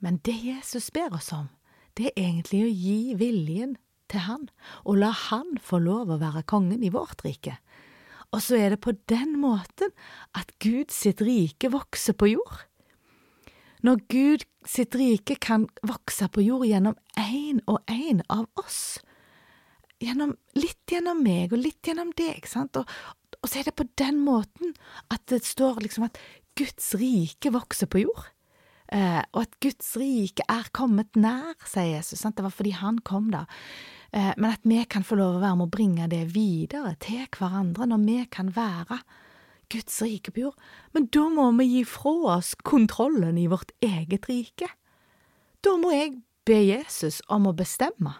Men 0.00 0.18
det 0.24 0.38
Jesus 0.40 0.88
ber 0.94 1.12
oss 1.18 1.28
om, 1.36 1.50
det 1.98 2.08
er 2.08 2.22
egentlig 2.22 2.62
å 2.64 2.72
gi 2.72 3.00
viljen 3.20 3.76
til 4.10 4.24
han, 4.24 4.48
og 4.88 5.02
la 5.02 5.10
han 5.28 5.58
få 5.62 5.82
lov 5.84 6.10
å 6.10 6.20
være 6.22 6.46
kongen 6.48 6.82
i 6.82 6.92
vårt 6.94 7.20
rike. 7.26 7.58
Og 8.30 8.42
så 8.44 8.56
er 8.62 8.72
det 8.72 8.82
på 8.84 8.94
den 9.10 9.36
måten 9.42 9.92
at 10.38 10.52
Gud 10.62 10.94
sitt 10.94 11.20
rike 11.24 11.70
vokser 11.72 12.14
på 12.16 12.30
jord. 12.32 12.64
Når 13.86 14.02
Gud 14.12 14.44
sitt 14.68 14.94
rike 14.98 15.36
kan 15.40 15.68
vokse 15.86 16.28
på 16.32 16.44
jord 16.44 16.66
gjennom 16.68 16.98
én 17.20 17.62
og 17.70 17.80
én 17.88 18.20
av 18.28 18.44
oss, 18.60 18.98
gjennom, 20.00 20.34
litt 20.56 20.92
gjennom 20.92 21.22
meg 21.24 21.54
og 21.54 21.62
litt 21.62 21.86
gjennom 21.86 22.12
deg, 22.16 22.44
sant, 22.48 22.76
og, 22.76 22.88
og 23.40 23.48
så 23.48 23.60
er 23.60 23.70
det 23.70 23.76
på 23.78 23.88
den 24.00 24.20
måten 24.24 24.74
at 25.12 25.24
det 25.32 25.42
står 25.48 25.80
liksom 25.84 26.08
at 26.08 26.20
Guds 26.58 26.92
rike 27.00 27.52
vokser 27.54 27.88
på 27.88 28.04
jord. 28.04 28.28
eh, 28.92 29.22
og 29.32 29.44
at 29.46 29.56
Guds 29.62 29.94
rike 30.00 30.44
er 30.50 30.68
kommet 30.76 31.16
nær, 31.16 31.54
sier 31.64 31.96
Jesus. 31.96 32.20
Sant? 32.20 32.36
Det 32.36 32.44
var 32.44 32.52
fordi 32.52 32.72
han 32.74 32.98
kom 33.06 33.30
da. 33.32 33.46
Eh, 34.12 34.32
men 34.36 34.50
at 34.50 34.64
vi 34.66 34.82
kan 34.90 35.06
få 35.06 35.16
lov 35.20 35.38
å 35.38 35.42
være 35.44 35.56
med 35.60 35.68
å 35.68 35.74
bringe 35.76 36.08
det 36.10 36.24
videre 36.34 36.96
til 37.00 37.22
hverandre, 37.38 37.86
når 37.86 38.04
vi 38.04 38.18
kan 38.34 38.50
være 38.56 39.00
Guds 39.70 40.00
rike 40.02 40.34
på 40.34 40.46
jord. 40.46 40.70
Men 40.96 41.08
da 41.14 41.26
må 41.32 41.50
vi 41.58 41.68
gi 41.76 41.84
fra 41.88 42.14
oss 42.36 42.54
kontrollen 42.66 43.38
i 43.38 43.48
vårt 43.50 43.72
eget 43.84 44.28
rike. 44.30 44.68
Da 45.64 45.76
må 45.80 45.92
jeg 45.94 46.18
be 46.48 46.58
Jesus 46.64 47.20
om 47.28 47.48
å 47.48 47.56
bestemme 47.56 48.16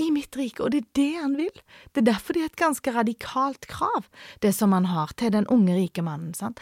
i 0.00 0.08
mitt 0.10 0.34
rike, 0.36 0.64
og 0.64 0.72
det 0.74 0.80
er 0.80 0.88
det 0.98 1.10
han 1.20 1.36
vil. 1.38 1.60
Det 1.92 2.02
er 2.02 2.08
derfor 2.08 2.34
det 2.34 2.42
er 2.42 2.50
et 2.50 2.58
ganske 2.58 2.94
radikalt 2.94 3.68
krav, 3.70 4.08
det 4.42 4.50
som 4.56 4.74
han 4.74 4.88
har 4.90 5.12
til 5.18 5.30
den 5.34 5.46
unge 5.52 5.76
rike 5.76 6.02
mannen. 6.02 6.32
Sant? 6.34 6.58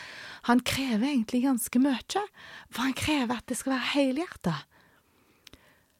Han 0.50 0.60
krever 0.60 1.08
egentlig 1.08 1.44
ganske 1.46 1.80
mye, 1.80 2.26
for 2.68 2.84
han 2.84 2.98
krever 2.98 3.40
at 3.40 3.48
det 3.48 3.56
skal 3.60 3.76
være 3.76 3.92
helhjertet. 3.94 4.68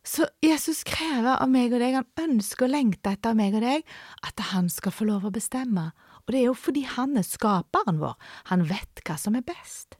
Så 0.04 0.26
Jesus 0.42 0.82
krever 0.84 1.36
av 1.38 1.48
meg 1.48 1.72
og 1.72 1.80
deg, 1.80 1.94
han 1.94 2.30
ønsker 2.34 2.66
og 2.66 2.74
lengter 2.74 3.14
etter 3.14 3.36
meg 3.38 3.54
og 3.54 3.62
deg, 3.62 3.84
at 4.26 4.48
han 4.50 4.68
skal 4.72 4.92
få 4.92 5.06
lov 5.06 5.28
å 5.28 5.34
bestemme, 5.34 5.92
og 6.26 6.34
det 6.34 6.40
er 6.40 6.46
jo 6.48 6.54
fordi 6.58 6.84
han 6.86 7.16
er 7.18 7.26
skaperen 7.26 7.98
vår, 8.02 8.14
han 8.50 8.66
vet 8.70 9.02
hva 9.06 9.16
som 9.18 9.36
er 9.38 9.46
best. 9.46 9.98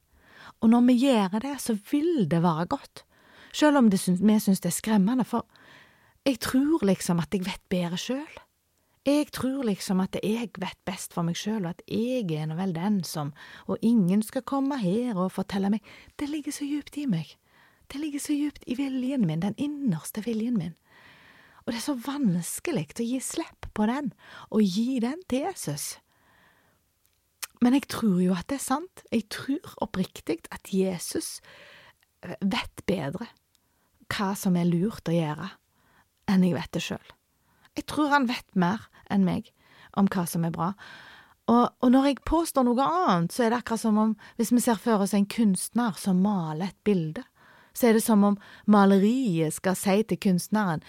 Og 0.63 0.71
når 0.71 0.87
vi 0.91 1.01
gjør 1.07 1.41
det, 1.43 1.57
så 1.61 1.75
vil 1.91 2.29
det 2.31 2.43
være 2.45 2.69
godt, 2.71 3.05
selv 3.53 3.81
om 3.81 3.91
syns, 3.91 4.23
vi 4.23 4.39
syns 4.41 4.63
det 4.63 4.71
er 4.71 4.79
skremmende, 4.79 5.27
for 5.27 5.47
jeg 6.25 6.39
tror 6.41 6.85
liksom 6.87 7.21
at 7.21 7.35
jeg 7.35 7.45
vet 7.47 7.63
bedre 7.69 7.99
sjøl. 7.99 8.41
Jeg 9.03 9.33
tror 9.35 9.65
liksom 9.67 10.01
at 10.01 10.15
jeg 10.23 10.53
vet 10.63 10.79
best 10.87 11.15
for 11.15 11.27
meg 11.27 11.35
sjøl, 11.37 11.67
og 11.67 11.75
at 11.75 11.83
jeg 11.91 12.31
er 12.39 12.47
nå 12.47 12.55
vel 12.55 12.75
den 12.77 13.01
som, 13.03 13.33
og 13.67 13.83
ingen 13.83 14.23
skal 14.23 14.47
komme 14.47 14.79
her 14.79 15.19
og 15.19 15.35
fortelle 15.35 15.73
meg, 15.75 15.83
det 16.23 16.31
ligger 16.31 16.55
så 16.55 16.69
djupt 16.69 17.01
i 17.03 17.09
meg, 17.11 17.35
det 17.91 17.99
ligger 17.99 18.23
så 18.23 18.37
djupt 18.37 18.63
i 18.71 18.79
viljen 18.79 19.27
min, 19.27 19.43
den 19.43 19.59
innerste 19.59 20.23
viljen 20.23 20.55
min, 20.55 20.77
og 21.65 21.73
det 21.73 21.81
er 21.81 21.85
så 21.85 21.99
vanskelig 21.99 22.87
å 22.95 23.07
gi 23.07 23.19
slipp 23.23 23.69
på 23.75 23.87
den, 23.91 24.13
og 24.51 24.63
gi 24.63 25.01
den 25.03 25.21
til 25.31 25.49
Jesus. 25.49 25.97
Men 27.63 27.77
jeg 27.79 27.87
tror 27.93 28.19
jo 28.19 28.35
at 28.35 28.49
det 28.51 28.59
er 28.59 28.65
sant, 28.65 29.05
jeg 29.13 29.29
tror 29.31 29.77
oppriktig 29.85 30.41
at 30.51 30.73
Jesus 30.75 31.37
vet 32.23 32.85
bedre 32.89 33.29
hva 34.13 34.33
som 34.39 34.59
er 34.59 34.69
lurt 34.69 35.09
å 35.09 35.15
gjøre 35.15 35.49
enn 36.31 36.45
jeg 36.47 36.57
vet 36.57 36.75
det 36.75 36.83
sjøl. 36.85 37.09
Jeg 37.79 37.87
tror 37.89 38.13
han 38.13 38.29
vet 38.29 38.49
mer 38.59 38.89
enn 39.11 39.25
meg 39.27 39.53
om 39.99 40.09
hva 40.11 40.27
som 40.29 40.45
er 40.47 40.55
bra. 40.55 40.73
Og, 41.51 41.65
og, 41.83 41.89
når 41.91 42.07
jeg 42.11 42.23
påstår 42.29 42.67
noe 42.67 42.85
annet, 42.87 43.33
så 43.35 43.45
er 43.45 43.53
det 43.53 43.63
akkurat 43.63 43.83
som 43.83 43.99
om 43.99 44.13
hvis 44.39 44.53
vi 44.55 44.63
ser 44.63 44.79
for 44.81 45.03
oss 45.03 45.15
en 45.17 45.27
kunstner 45.27 45.97
som 45.99 46.23
maler 46.23 46.71
et 46.71 46.79
bilde, 46.87 47.25
så 47.75 47.89
er 47.89 47.97
det 47.97 48.05
som 48.05 48.23
om 48.27 48.37
maleriet 48.71 49.57
skal 49.57 49.77
si 49.79 50.03
til 50.07 50.21
kunstneren 50.23 50.85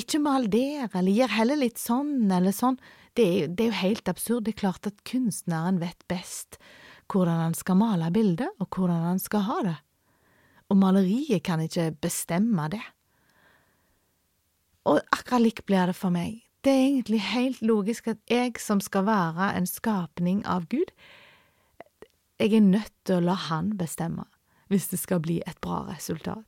ikke 0.00 0.20
mal 0.22 0.48
der, 0.50 0.88
eller 0.88 1.12
gjør 1.14 1.34
heller 1.36 1.60
litt 1.60 1.80
sånn 1.80 2.30
eller 2.32 2.54
sånn. 2.54 2.78
Det 3.18 3.26
er, 3.26 3.48
det 3.48 3.64
er 3.64 3.70
jo 3.70 3.80
helt 3.80 4.10
absurd. 4.10 4.46
Det 4.46 4.54
er 4.54 4.62
klart 4.62 4.88
at 4.88 5.04
kunstneren 5.08 5.80
vet 5.82 6.06
best 6.10 6.60
hvordan 7.10 7.40
han 7.42 7.56
skal 7.58 7.78
male 7.80 8.10
bildet, 8.14 8.50
og 8.62 8.68
hvordan 8.70 9.02
han 9.08 9.18
skal 9.18 9.46
ha 9.48 9.58
det. 9.66 9.78
Og 10.70 10.78
maleriet 10.78 11.42
kan 11.46 11.62
ikke 11.64 11.88
bestemme 11.98 12.68
det. 12.70 12.82
Og 14.86 15.00
akkurat 15.10 15.42
lik 15.42 15.64
blir 15.66 15.90
det 15.90 15.96
for 15.98 16.14
meg. 16.14 16.38
Det 16.62 16.72
er 16.72 16.86
egentlig 16.86 17.20
helt 17.32 17.62
logisk 17.64 18.12
at 18.12 18.20
jeg 18.30 18.60
som 18.60 18.80
skal 18.84 19.06
være 19.08 19.50
en 19.56 19.66
skapning 19.66 20.44
av 20.46 20.68
Gud, 20.70 20.92
jeg 22.40 22.54
er 22.56 22.64
nødt 22.64 22.92
til 23.04 23.18
å 23.18 23.24
la 23.24 23.34
Han 23.50 23.74
bestemme 23.76 24.24
hvis 24.70 24.86
det 24.92 25.00
skal 25.02 25.20
bli 25.20 25.40
et 25.50 25.58
bra 25.60 25.82
resultat. 25.88 26.46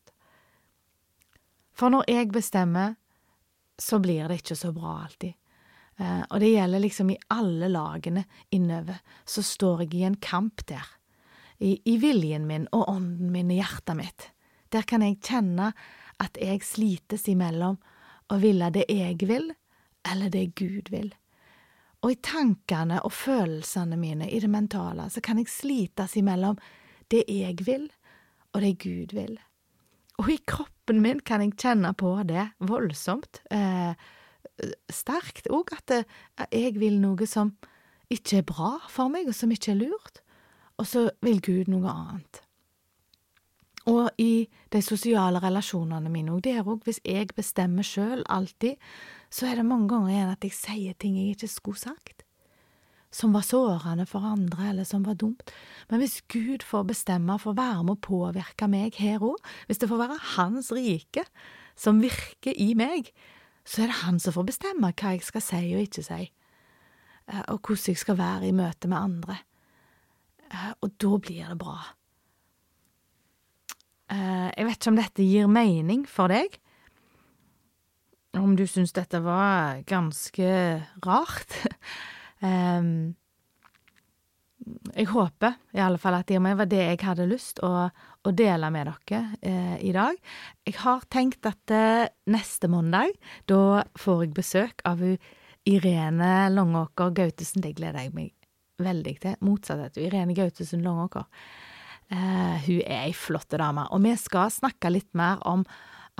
For 1.74 1.90
når 1.90 2.06
jeg 2.08 2.30
bestemmer, 2.32 2.94
så 3.82 3.98
blir 4.02 4.28
det 4.30 4.42
ikke 4.42 4.56
så 4.58 4.72
bra 4.74 5.00
alltid. 5.04 5.34
Eh, 5.96 6.22
og 6.30 6.40
det 6.40 6.52
gjelder 6.52 6.82
liksom 6.82 7.10
i 7.12 7.20
alle 7.34 7.68
lagene 7.68 8.24
innover, 8.50 9.02
så 9.24 9.42
står 9.42 9.86
jeg 9.86 9.94
i 9.94 10.04
en 10.08 10.18
kamp 10.22 10.64
der. 10.70 10.86
I, 11.58 11.76
I 11.84 11.96
viljen 12.02 12.46
min 12.46 12.68
og 12.72 12.88
ånden 12.90 13.32
min 13.34 13.50
i 13.50 13.60
hjertet 13.60 13.98
mitt. 13.98 14.28
Der 14.72 14.86
kan 14.88 15.04
jeg 15.04 15.20
kjenne 15.22 15.72
at 16.22 16.38
jeg 16.40 16.64
slites 16.64 17.26
imellom 17.28 17.78
å 18.32 18.38
ville 18.42 18.70
det 18.72 18.86
jeg 18.88 19.18
vil, 19.28 19.50
eller 20.08 20.32
det 20.32 20.54
Gud 20.58 20.90
vil. 20.90 21.12
Og 22.02 22.14
i 22.14 22.18
tankene 22.24 22.98
og 23.06 23.12
følelsene 23.14 23.98
mine 23.98 24.26
i 24.26 24.40
det 24.42 24.50
mentale 24.50 25.06
så 25.12 25.22
kan 25.22 25.38
jeg 25.38 25.52
slites 25.52 26.16
imellom 26.18 26.58
det 27.12 27.22
jeg 27.30 27.62
vil, 27.66 27.86
og 28.52 28.64
det 28.64 28.72
Gud 28.82 29.14
vil. 29.14 29.36
Og 30.22 30.30
i 30.30 30.38
kroppen 30.46 31.00
min 31.02 31.20
kan 31.26 31.42
jeg 31.42 31.56
kjenne 31.58 31.90
på 31.98 32.14
det 32.28 32.44
voldsomt, 32.62 33.42
eh, 33.50 33.98
sterkt 34.92 35.48
òg, 35.50 35.72
at 35.74 36.06
jeg 36.52 36.78
vil 36.78 37.00
noe 37.02 37.26
som 37.26 37.56
ikke 38.12 38.38
er 38.38 38.46
bra 38.46 38.76
for 38.92 39.10
meg, 39.10 39.26
og 39.26 39.34
som 39.34 39.50
ikke 39.50 39.72
er 39.72 39.80
lurt, 39.80 40.22
og 40.78 40.86
så 40.86 41.08
vil 41.24 41.40
Gud 41.42 41.70
noe 41.72 41.90
annet. 41.90 42.42
Og 43.90 44.12
i 44.22 44.46
de 44.70 44.82
sosiale 44.84 45.40
relasjonene 45.42 46.10
mine 46.12 46.36
òg. 46.36 46.44
Der 46.46 46.62
òg, 46.62 46.84
hvis 46.86 47.00
jeg 47.04 47.34
bestemmer 47.34 47.82
sjøl 47.82 48.22
alltid, 48.30 48.78
så 49.30 49.48
er 49.50 49.58
det 49.58 49.66
mange 49.66 49.88
ganger 49.90 50.12
igjen 50.12 50.34
at 50.36 50.46
jeg 50.46 50.54
sier 50.54 50.94
ting 50.94 51.16
jeg 51.18 51.34
ikke 51.34 51.50
skulle 51.50 51.82
sagt. 51.82 52.22
Som 53.12 53.34
var 53.36 53.44
sårende 53.44 54.06
for 54.08 54.24
andre, 54.24 54.70
eller 54.70 54.86
som 54.88 55.04
var 55.04 55.18
dumt. 55.20 55.50
Men 55.90 56.00
hvis 56.00 56.22
Gud 56.32 56.64
får 56.64 56.86
bestemme, 56.88 57.36
får 57.38 57.58
være 57.58 57.84
med 57.84 57.98
å 57.98 58.04
påvirke 58.06 58.68
meg 58.72 58.96
her 58.96 59.20
òg, 59.20 59.36
hvis 59.68 59.82
det 59.82 59.90
får 59.90 60.00
være 60.00 60.20
Hans 60.36 60.72
rike 60.72 61.26
som 61.76 62.00
virker 62.00 62.56
i 62.56 62.72
meg, 62.78 63.12
så 63.64 63.84
er 63.84 63.92
det 63.92 64.02
Han 64.02 64.20
som 64.20 64.34
får 64.34 64.48
bestemme 64.48 64.92
hva 64.96 65.14
jeg 65.14 65.24
skal 65.26 65.44
si 65.44 65.62
og 65.76 65.84
ikke 65.84 66.04
si, 66.06 66.22
eh, 67.28 67.44
og 67.48 67.60
hvordan 67.60 67.92
jeg 67.92 68.00
skal 68.00 68.18
være 68.18 68.48
i 68.48 68.56
møte 68.56 68.88
med 68.88 68.98
andre. 68.98 69.38
Eh, 70.48 70.72
og 70.80 70.96
da 70.96 71.18
blir 71.18 71.52
det 71.52 71.58
bra. 71.60 71.78
Eh, 74.12 74.48
jeg 74.56 74.66
vet 74.66 74.80
ikke 74.80 74.92
om 74.92 75.00
dette 75.00 75.28
gir 75.28 75.48
mening 75.48 76.08
for 76.08 76.32
deg, 76.32 76.58
om 78.36 78.56
du 78.56 78.64
syns 78.68 78.94
dette 78.96 79.20
var 79.24 79.82
ganske 79.88 80.48
rart. 81.04 81.58
um, 82.42 83.14
jeg 84.94 85.08
håper 85.10 85.56
i 85.74 85.80
alle 85.82 85.98
fall 85.98 86.16
at 86.18 86.28
det 86.30 86.38
var 86.42 86.68
det 86.70 86.82
jeg 86.84 87.00
hadde 87.02 87.26
lyst 87.30 87.60
å, 87.66 87.88
å 87.90 88.32
dele 88.36 88.70
med 88.74 88.90
dere 88.90 89.22
eh, 89.40 89.76
i 89.82 89.92
dag. 89.94 90.18
Jeg 90.66 90.76
har 90.82 91.02
tenkt 91.10 91.46
at 91.48 91.74
eh, 91.74 92.10
neste 92.30 92.70
mandag, 92.70 93.16
da 93.50 93.82
får 93.98 94.24
jeg 94.24 94.34
besøk 94.36 94.84
av 94.88 95.02
Irene 95.02 96.32
Langåker 96.52 97.14
Gautesen. 97.16 97.62
Det 97.64 97.74
gleder 97.78 98.06
jeg 98.06 98.14
meg 98.14 98.32
veldig 98.82 99.16
til. 99.22 99.38
Motsatt 99.46 99.84
av 99.86 100.02
Irene 100.02 100.36
Gautesen 100.36 100.84
Langåker. 100.86 101.26
Eh, 102.12 102.56
hun 102.66 102.82
er 102.84 103.06
ei 103.08 103.14
flott 103.16 103.50
dame, 103.58 103.88
og 103.90 104.02
vi 104.04 104.14
skal 104.20 104.52
snakke 104.52 104.92
litt 104.92 105.10
mer 105.18 105.42
om 105.48 105.64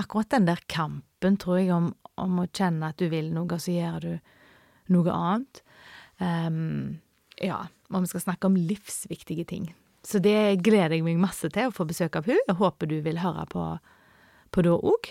akkurat 0.00 0.32
den 0.34 0.48
der 0.48 0.62
kampen, 0.66 1.36
tror 1.38 1.60
jeg, 1.60 1.70
om, 1.74 1.92
om 2.18 2.42
å 2.42 2.48
kjenne 2.48 2.90
at 2.90 2.98
du 2.98 3.10
vil 3.12 3.30
noe, 3.34 3.58
så 3.60 3.74
gjør 3.74 4.06
du 4.06 4.14
noe 4.94 5.14
annet. 5.14 5.62
Um, 6.22 7.00
ja, 7.42 7.64
og 7.90 8.04
vi 8.04 8.10
skal 8.12 8.24
snakke 8.26 8.48
om 8.48 8.58
livsviktige 8.58 9.46
ting. 9.48 9.70
Så 10.06 10.18
det 10.22 10.62
gleder 10.66 10.96
jeg 10.96 11.06
meg 11.06 11.20
masse 11.22 11.50
til, 11.54 11.70
å 11.70 11.74
få 11.74 11.86
besøk 11.86 12.18
av 12.18 12.26
hun. 12.26 12.38
Jeg 12.48 12.58
håper 12.58 12.90
du 12.90 12.98
vil 13.04 13.20
høre 13.22 13.46
på, 13.50 13.66
på 14.50 14.64
da 14.66 14.74
òg. 14.78 15.10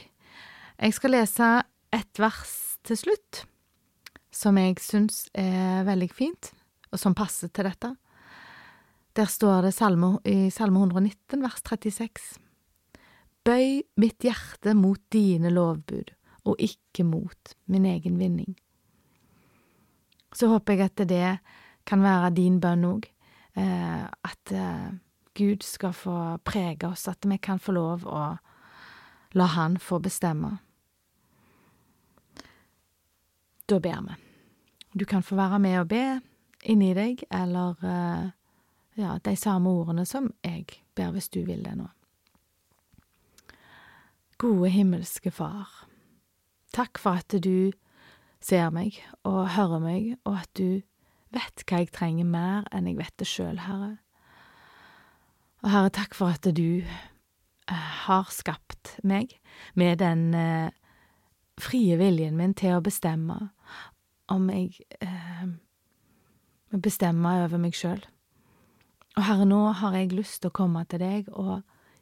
Jeg 0.81 0.97
skal 0.97 1.15
lese 1.15 1.49
et 1.95 2.19
vers 2.19 2.53
til 2.87 2.99
slutt, 2.99 3.43
som 4.33 4.57
jeg 4.59 4.79
syns 4.83 5.25
er 5.37 5.83
veldig 5.87 6.09
fint, 6.15 6.51
og 6.91 6.99
som 6.99 7.15
passer 7.15 7.51
til 7.53 7.67
dette. 7.69 7.93
Der 9.15 9.27
står 9.27 9.67
det 9.67 9.73
salme, 9.75 10.15
i 10.23 10.49
Salme 10.55 10.79
119, 10.79 11.43
vers 11.43 11.59
36. 11.67 12.39
Bøy 13.43 13.81
mitt 13.99 14.23
hjerte 14.23 14.75
mot 14.77 15.01
dine 15.11 15.51
lovbud, 15.51 16.13
og 16.47 16.59
ikke 16.63 17.03
mot 17.07 17.55
min 17.71 17.87
egen 17.89 18.19
vinning. 18.21 18.55
Så 20.31 20.47
håper 20.47 20.73
jeg 20.73 20.91
at 20.91 21.03
det 21.09 21.39
kan 21.87 22.03
være 22.03 22.33
din 22.35 22.59
bønn 22.63 22.85
òg, 22.87 23.07
eh, 23.59 24.03
at 24.05 24.53
eh, 24.55 24.89
Gud 25.37 25.63
skal 25.63 25.93
få 25.95 26.17
prege 26.45 26.87
oss, 26.87 27.07
at 27.07 27.25
vi 27.27 27.37
kan 27.37 27.59
få 27.59 27.75
lov 27.75 28.05
å 28.07 28.23
la 29.33 29.45
Han 29.55 29.77
få 29.79 29.99
bestemme. 29.99 30.57
Da 33.65 33.79
ber 33.79 34.01
vi. 34.07 34.15
Du 34.93 35.05
kan 35.05 35.23
få 35.23 35.35
være 35.35 35.59
med 35.59 35.79
og 35.79 35.87
be 35.87 36.03
inni 36.67 36.91
deg, 36.93 37.23
eller 37.31 37.79
eh, 37.87 38.25
ja, 38.99 39.17
de 39.23 39.35
samme 39.39 39.71
ordene 39.71 40.05
som 40.05 40.31
jeg 40.43 40.67
ber 40.95 41.13
hvis 41.15 41.31
du 41.31 41.41
vil 41.47 41.63
det 41.63 41.77
nå. 41.79 41.87
Gode 44.41 44.71
himmelske 44.73 45.31
Far, 45.31 45.69
takk 46.73 46.99
for 46.99 47.21
at 47.21 47.35
du 47.43 47.71
ser 48.41 48.71
meg 48.73 48.97
og 49.27 49.53
hører 49.55 49.81
meg, 49.83 50.13
og 50.25 50.41
at 50.41 50.51
du 50.57 50.81
vet 51.31 51.63
hva 51.67 51.81
jeg 51.81 51.91
trenger 51.95 52.27
mer 52.27 52.67
enn 52.73 52.89
jeg 52.89 52.99
vet 52.99 53.15
det 53.21 53.27
sjøl, 53.29 53.61
Herre. 53.63 53.95
Og 55.61 55.69
Herre, 55.71 55.91
takk 55.93 56.17
for 56.17 56.33
at 56.33 56.47
du 56.57 56.83
har 57.71 58.31
skapt 58.33 58.97
meg 59.07 59.37
med 59.77 60.01
den 60.01 60.33
eh, 60.35 60.71
frie 61.61 61.97
viljen 61.99 62.37
min 62.39 62.55
til 62.57 62.77
å 62.77 62.83
bestemme 62.83 63.37
om 64.31 64.49
jeg 64.51 64.81
eh, 65.03 65.45
bestemmer 66.71 67.45
over 67.45 67.61
meg 67.61 67.77
sjøl. 67.77 68.01
Og 69.17 69.25
Herre, 69.27 69.45
nå 69.47 69.61
har 69.81 69.95
jeg 69.97 70.15
lyst 70.15 70.41
til 70.41 70.51
å 70.51 70.57
komme 70.61 70.83
til 70.89 71.03
deg 71.03 71.29
og 71.31 71.61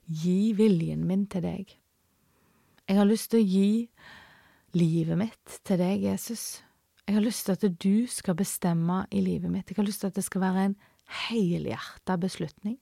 gi 0.09 0.53
viljen 0.57 1.05
min 1.09 1.27
til 1.29 1.45
deg. 1.45 1.75
Jeg 2.89 2.97
har 2.97 3.09
lyst 3.09 3.31
til 3.33 3.41
å 3.41 3.49
gi 3.49 3.71
livet 4.77 5.17
mitt 5.17 5.59
til 5.65 5.79
deg, 5.81 6.03
Jesus. 6.03 6.61
Jeg 7.07 7.15
har 7.15 7.25
lyst 7.25 7.47
til 7.47 7.57
at 7.57 7.79
du 7.81 8.07
skal 8.07 8.37
bestemme 8.37 9.03
i 9.11 9.21
livet 9.25 9.49
mitt. 9.51 9.69
Jeg 9.69 9.79
har 9.79 9.87
lyst 9.87 10.03
til 10.03 10.11
at 10.11 10.15
det 10.15 10.23
skal 10.27 10.41
være 10.41 10.65
en 10.69 10.75
helhjerta 11.29 12.17
beslutning. 12.21 12.77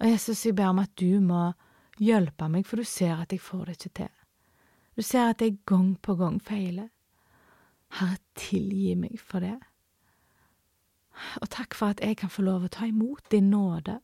Og 0.00 0.10
Jesus, 0.10 0.46
jeg 0.46 0.54
ber 0.54 0.70
om 0.70 0.82
at 0.82 0.92
du 1.00 1.20
må 1.20 1.52
hjelpe 1.98 2.48
meg, 2.50 2.66
for 2.66 2.78
du 2.78 2.86
ser 2.86 3.16
at 3.22 3.32
jeg 3.32 3.42
får 3.42 3.64
det 3.64 3.76
ikke 3.78 3.94
til. 4.02 4.12
Du 4.94 5.02
ser 5.02 5.30
at 5.30 5.42
jeg 5.42 5.58
gang 5.66 5.96
på 6.02 6.14
gang 6.14 6.38
feiler. 6.42 6.90
Herre, 7.98 8.18
tilgi 8.38 8.94
meg 8.98 9.18
for 9.22 9.42
det. 9.42 9.58
Og 11.42 11.50
takk 11.50 11.74
for 11.78 11.94
at 11.94 12.02
jeg 12.02 12.18
kan 12.18 12.30
få 12.30 12.42
lov 12.42 12.66
å 12.66 12.72
ta 12.74 12.86
imot 12.86 13.30
din 13.30 13.50
nåde 13.50 14.00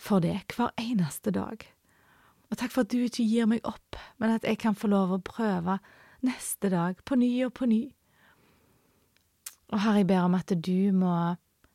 for 0.00 0.22
det 0.22 0.38
hver 0.54 0.74
eneste 0.78 1.30
dag. 1.34 1.66
Og 2.50 2.58
takk 2.58 2.72
for 2.74 2.82
at 2.82 2.90
du 2.90 2.98
ikke 3.04 3.24
gir 3.24 3.46
meg 3.50 3.62
opp, 3.68 3.98
men 4.18 4.34
at 4.34 4.46
jeg 4.46 4.58
kan 4.58 4.74
få 4.74 4.90
lov 4.90 5.14
å 5.14 5.22
prøve 5.22 5.78
neste 6.26 6.70
dag, 6.72 6.98
på 7.06 7.16
ny 7.16 7.30
og 7.46 7.54
på 7.56 7.68
ny. 7.70 7.84
Og 9.70 9.78
Herre, 9.78 10.00
jeg 10.02 10.08
ber 10.10 10.26
om 10.26 10.34
at 10.34 10.50
du 10.50 10.90
må 10.92 11.14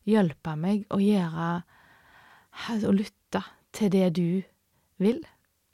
hjelpe 0.05 0.55
meg 0.59 0.83
å 0.93 0.99
gjøre 0.99 1.63
å 2.85 2.95
lytte 2.95 3.41
til 3.75 3.91
det 3.93 4.09
du 4.19 4.43
vil. 5.01 5.23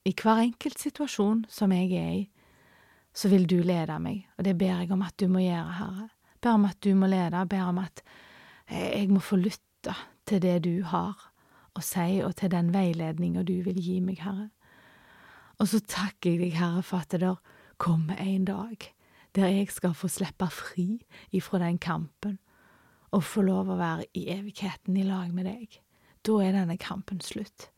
I 0.06 0.14
hver 0.18 0.46
enkelt 0.46 0.80
situasjon 0.82 1.44
som 1.50 1.74
jeg 1.74 1.92
er 1.98 2.14
i, 2.14 2.22
så 3.14 3.28
vil 3.28 3.44
du 3.50 3.60
lede 3.66 3.98
meg, 4.00 4.24
og 4.38 4.46
det 4.48 4.56
ber 4.58 4.80
jeg 4.80 4.94
om 4.94 5.02
at 5.04 5.18
du 5.20 5.28
må 5.28 5.42
gjøre, 5.44 5.76
Herre. 5.82 6.08
Ber 6.42 6.56
om 6.56 6.70
at 6.70 6.80
du 6.82 6.94
må 6.96 7.10
lede, 7.12 7.42
ber 7.50 7.68
om 7.68 7.82
at 7.82 8.02
jeg 8.72 9.10
må 9.12 9.20
få 9.20 9.42
lytte 9.42 9.94
til 10.30 10.40
det 10.42 10.62
du 10.64 10.86
har 10.88 11.18
å 11.76 11.84
si, 11.84 12.22
og 12.24 12.38
til 12.40 12.54
den 12.54 12.72
veiledninga 12.74 13.44
du 13.44 13.58
vil 13.66 13.82
gi 13.82 14.00
meg, 14.00 14.22
Herre. 14.24 14.50
Og 15.62 15.69
så 15.69 15.78
takker 15.86 16.34
jeg 16.34 16.39
deg, 16.41 16.56
Herre, 16.58 16.82
for 16.82 17.06
at 17.06 17.13
der 17.13 17.38
kommer 17.82 18.17
en 18.17 18.47
dag 18.50 18.89
der 19.36 19.47
jeg 19.47 19.69
skal 19.71 19.93
få 19.95 20.10
slippe 20.12 20.50
fri 20.52 21.06
ifra 21.32 21.62
den 21.62 21.78
kampen 21.80 22.39
og 23.15 23.24
få 23.24 23.43
lov 23.45 23.69
å 23.71 23.78
være 23.80 24.08
i 24.17 24.26
evigheten 24.34 24.97
i 24.97 25.06
lag 25.08 25.32
med 25.36 25.47
deg. 25.47 25.78
Da 26.26 26.36
er 26.43 26.56
denne 26.56 26.78
kampen 26.82 27.21
slutt. 27.24 27.69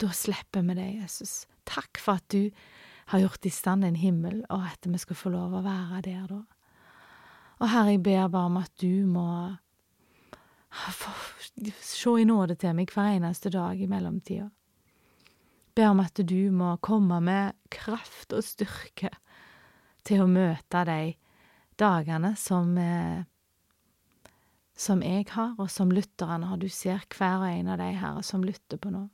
Da 0.00 0.10
slipper 0.16 0.64
vi 0.64 0.76
det, 0.78 0.88
Jesus. 1.02 1.44
Takk 1.68 2.00
for 2.00 2.20
at 2.20 2.26
du 2.32 2.50
har 3.12 3.20
gjort 3.20 3.46
i 3.46 3.52
stand 3.52 3.84
en 3.84 3.98
himmel, 4.00 4.42
og 4.48 4.64
at 4.70 4.88
vi 4.88 5.00
skal 5.00 5.18
få 5.18 5.32
lov 5.34 5.54
å 5.56 5.64
være 5.64 6.00
der 6.06 6.24
da. 6.30 6.40
Og 7.60 7.70
Herre, 7.70 7.94
jeg 7.94 8.02
ber 8.04 8.32
bare 8.32 8.50
om 8.50 8.58
at 8.60 8.72
du 8.80 9.04
må 9.08 9.28
se 11.84 12.16
i 12.20 12.26
nåde 12.28 12.56
til 12.60 12.74
meg 12.76 12.92
hver 12.92 13.14
eneste 13.14 13.52
dag 13.52 13.80
i 13.80 13.88
mellomtida. 13.88 14.48
Ber 15.74 15.90
om 15.90 16.00
at 16.04 16.20
du 16.22 16.50
må 16.54 16.76
komme 16.84 17.18
med 17.24 17.56
kraft 17.74 18.32
og 18.36 18.46
styrke 18.46 19.10
til 20.06 20.22
å 20.22 20.30
møte 20.30 20.84
de 20.86 21.14
dagene 21.80 22.34
som 22.38 22.76
eh, 22.78 23.24
som 24.74 25.02
jeg 25.06 25.28
har, 25.30 25.54
og 25.58 25.70
som 25.70 25.92
lytterne 25.94 26.48
har. 26.50 26.58
Du 26.58 26.68
ser 26.68 27.04
hver 27.14 27.44
og 27.44 27.50
en 27.50 27.70
av 27.70 27.78
de 27.78 27.92
her 27.94 28.22
som 28.26 28.42
lytter 28.44 28.80
på 28.80 28.90
nå. 28.90 29.04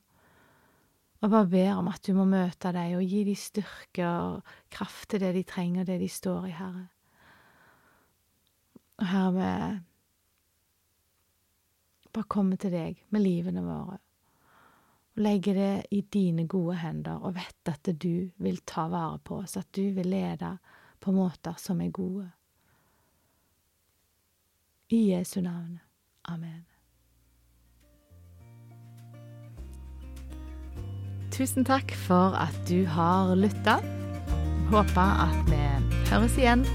Og 1.21 1.29
bare 1.29 1.51
ber 1.53 1.75
om 1.77 1.91
at 1.93 2.01
du 2.07 2.15
må 2.17 2.25
møte 2.25 2.73
dem 2.73 2.97
og 2.97 3.05
gi 3.05 3.25
dem 3.29 3.37
styrke 3.37 4.09
og 4.09 4.55
kraft 4.73 5.11
til 5.13 5.21
det 5.21 5.35
de 5.37 5.45
trenger, 5.45 5.83
og 5.83 5.91
det 5.91 5.99
de 6.01 6.09
står 6.09 6.49
i, 6.49 6.55
Herre. 6.57 6.87
Og 9.01 9.07
Herre, 9.11 9.51
vi 12.01 12.13
bare 12.17 12.33
kommer 12.33 12.57
til 12.61 12.73
deg 12.73 13.05
med 13.13 13.25
livene 13.25 13.65
våre 13.65 14.01
og 15.17 15.23
legger 15.23 15.55
det 15.55 15.87
i 15.91 16.01
dine 16.01 16.47
gode 16.49 16.77
hender 16.81 17.19
og 17.19 17.35
vet 17.35 17.71
at 17.73 17.93
du 18.03 18.31
vil 18.39 18.61
ta 18.67 18.87
vare 18.89 19.19
på 19.25 19.41
oss, 19.43 19.57
at 19.57 19.69
du 19.77 19.91
vil 19.95 20.07
lede 20.07 20.57
på 21.01 21.13
måter 21.13 21.55
som 21.59 21.81
er 21.81 21.91
gode. 21.91 22.31
I 24.91 25.13
Jesu 25.13 25.41
navn. 25.41 25.79
Amen. 26.25 26.67
Tusen 31.31 31.65
takk 31.65 31.95
for 31.95 32.35
at 32.37 32.57
du 32.69 32.85
har 32.87 33.35
lytta. 33.35 33.79
Håper 34.71 35.15
at 35.27 35.51
vi 35.51 35.63
høres 36.11 36.37
igjen. 36.39 36.67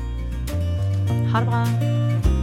Ha 1.31 1.43
det 1.43 1.47
bra. 1.51 2.34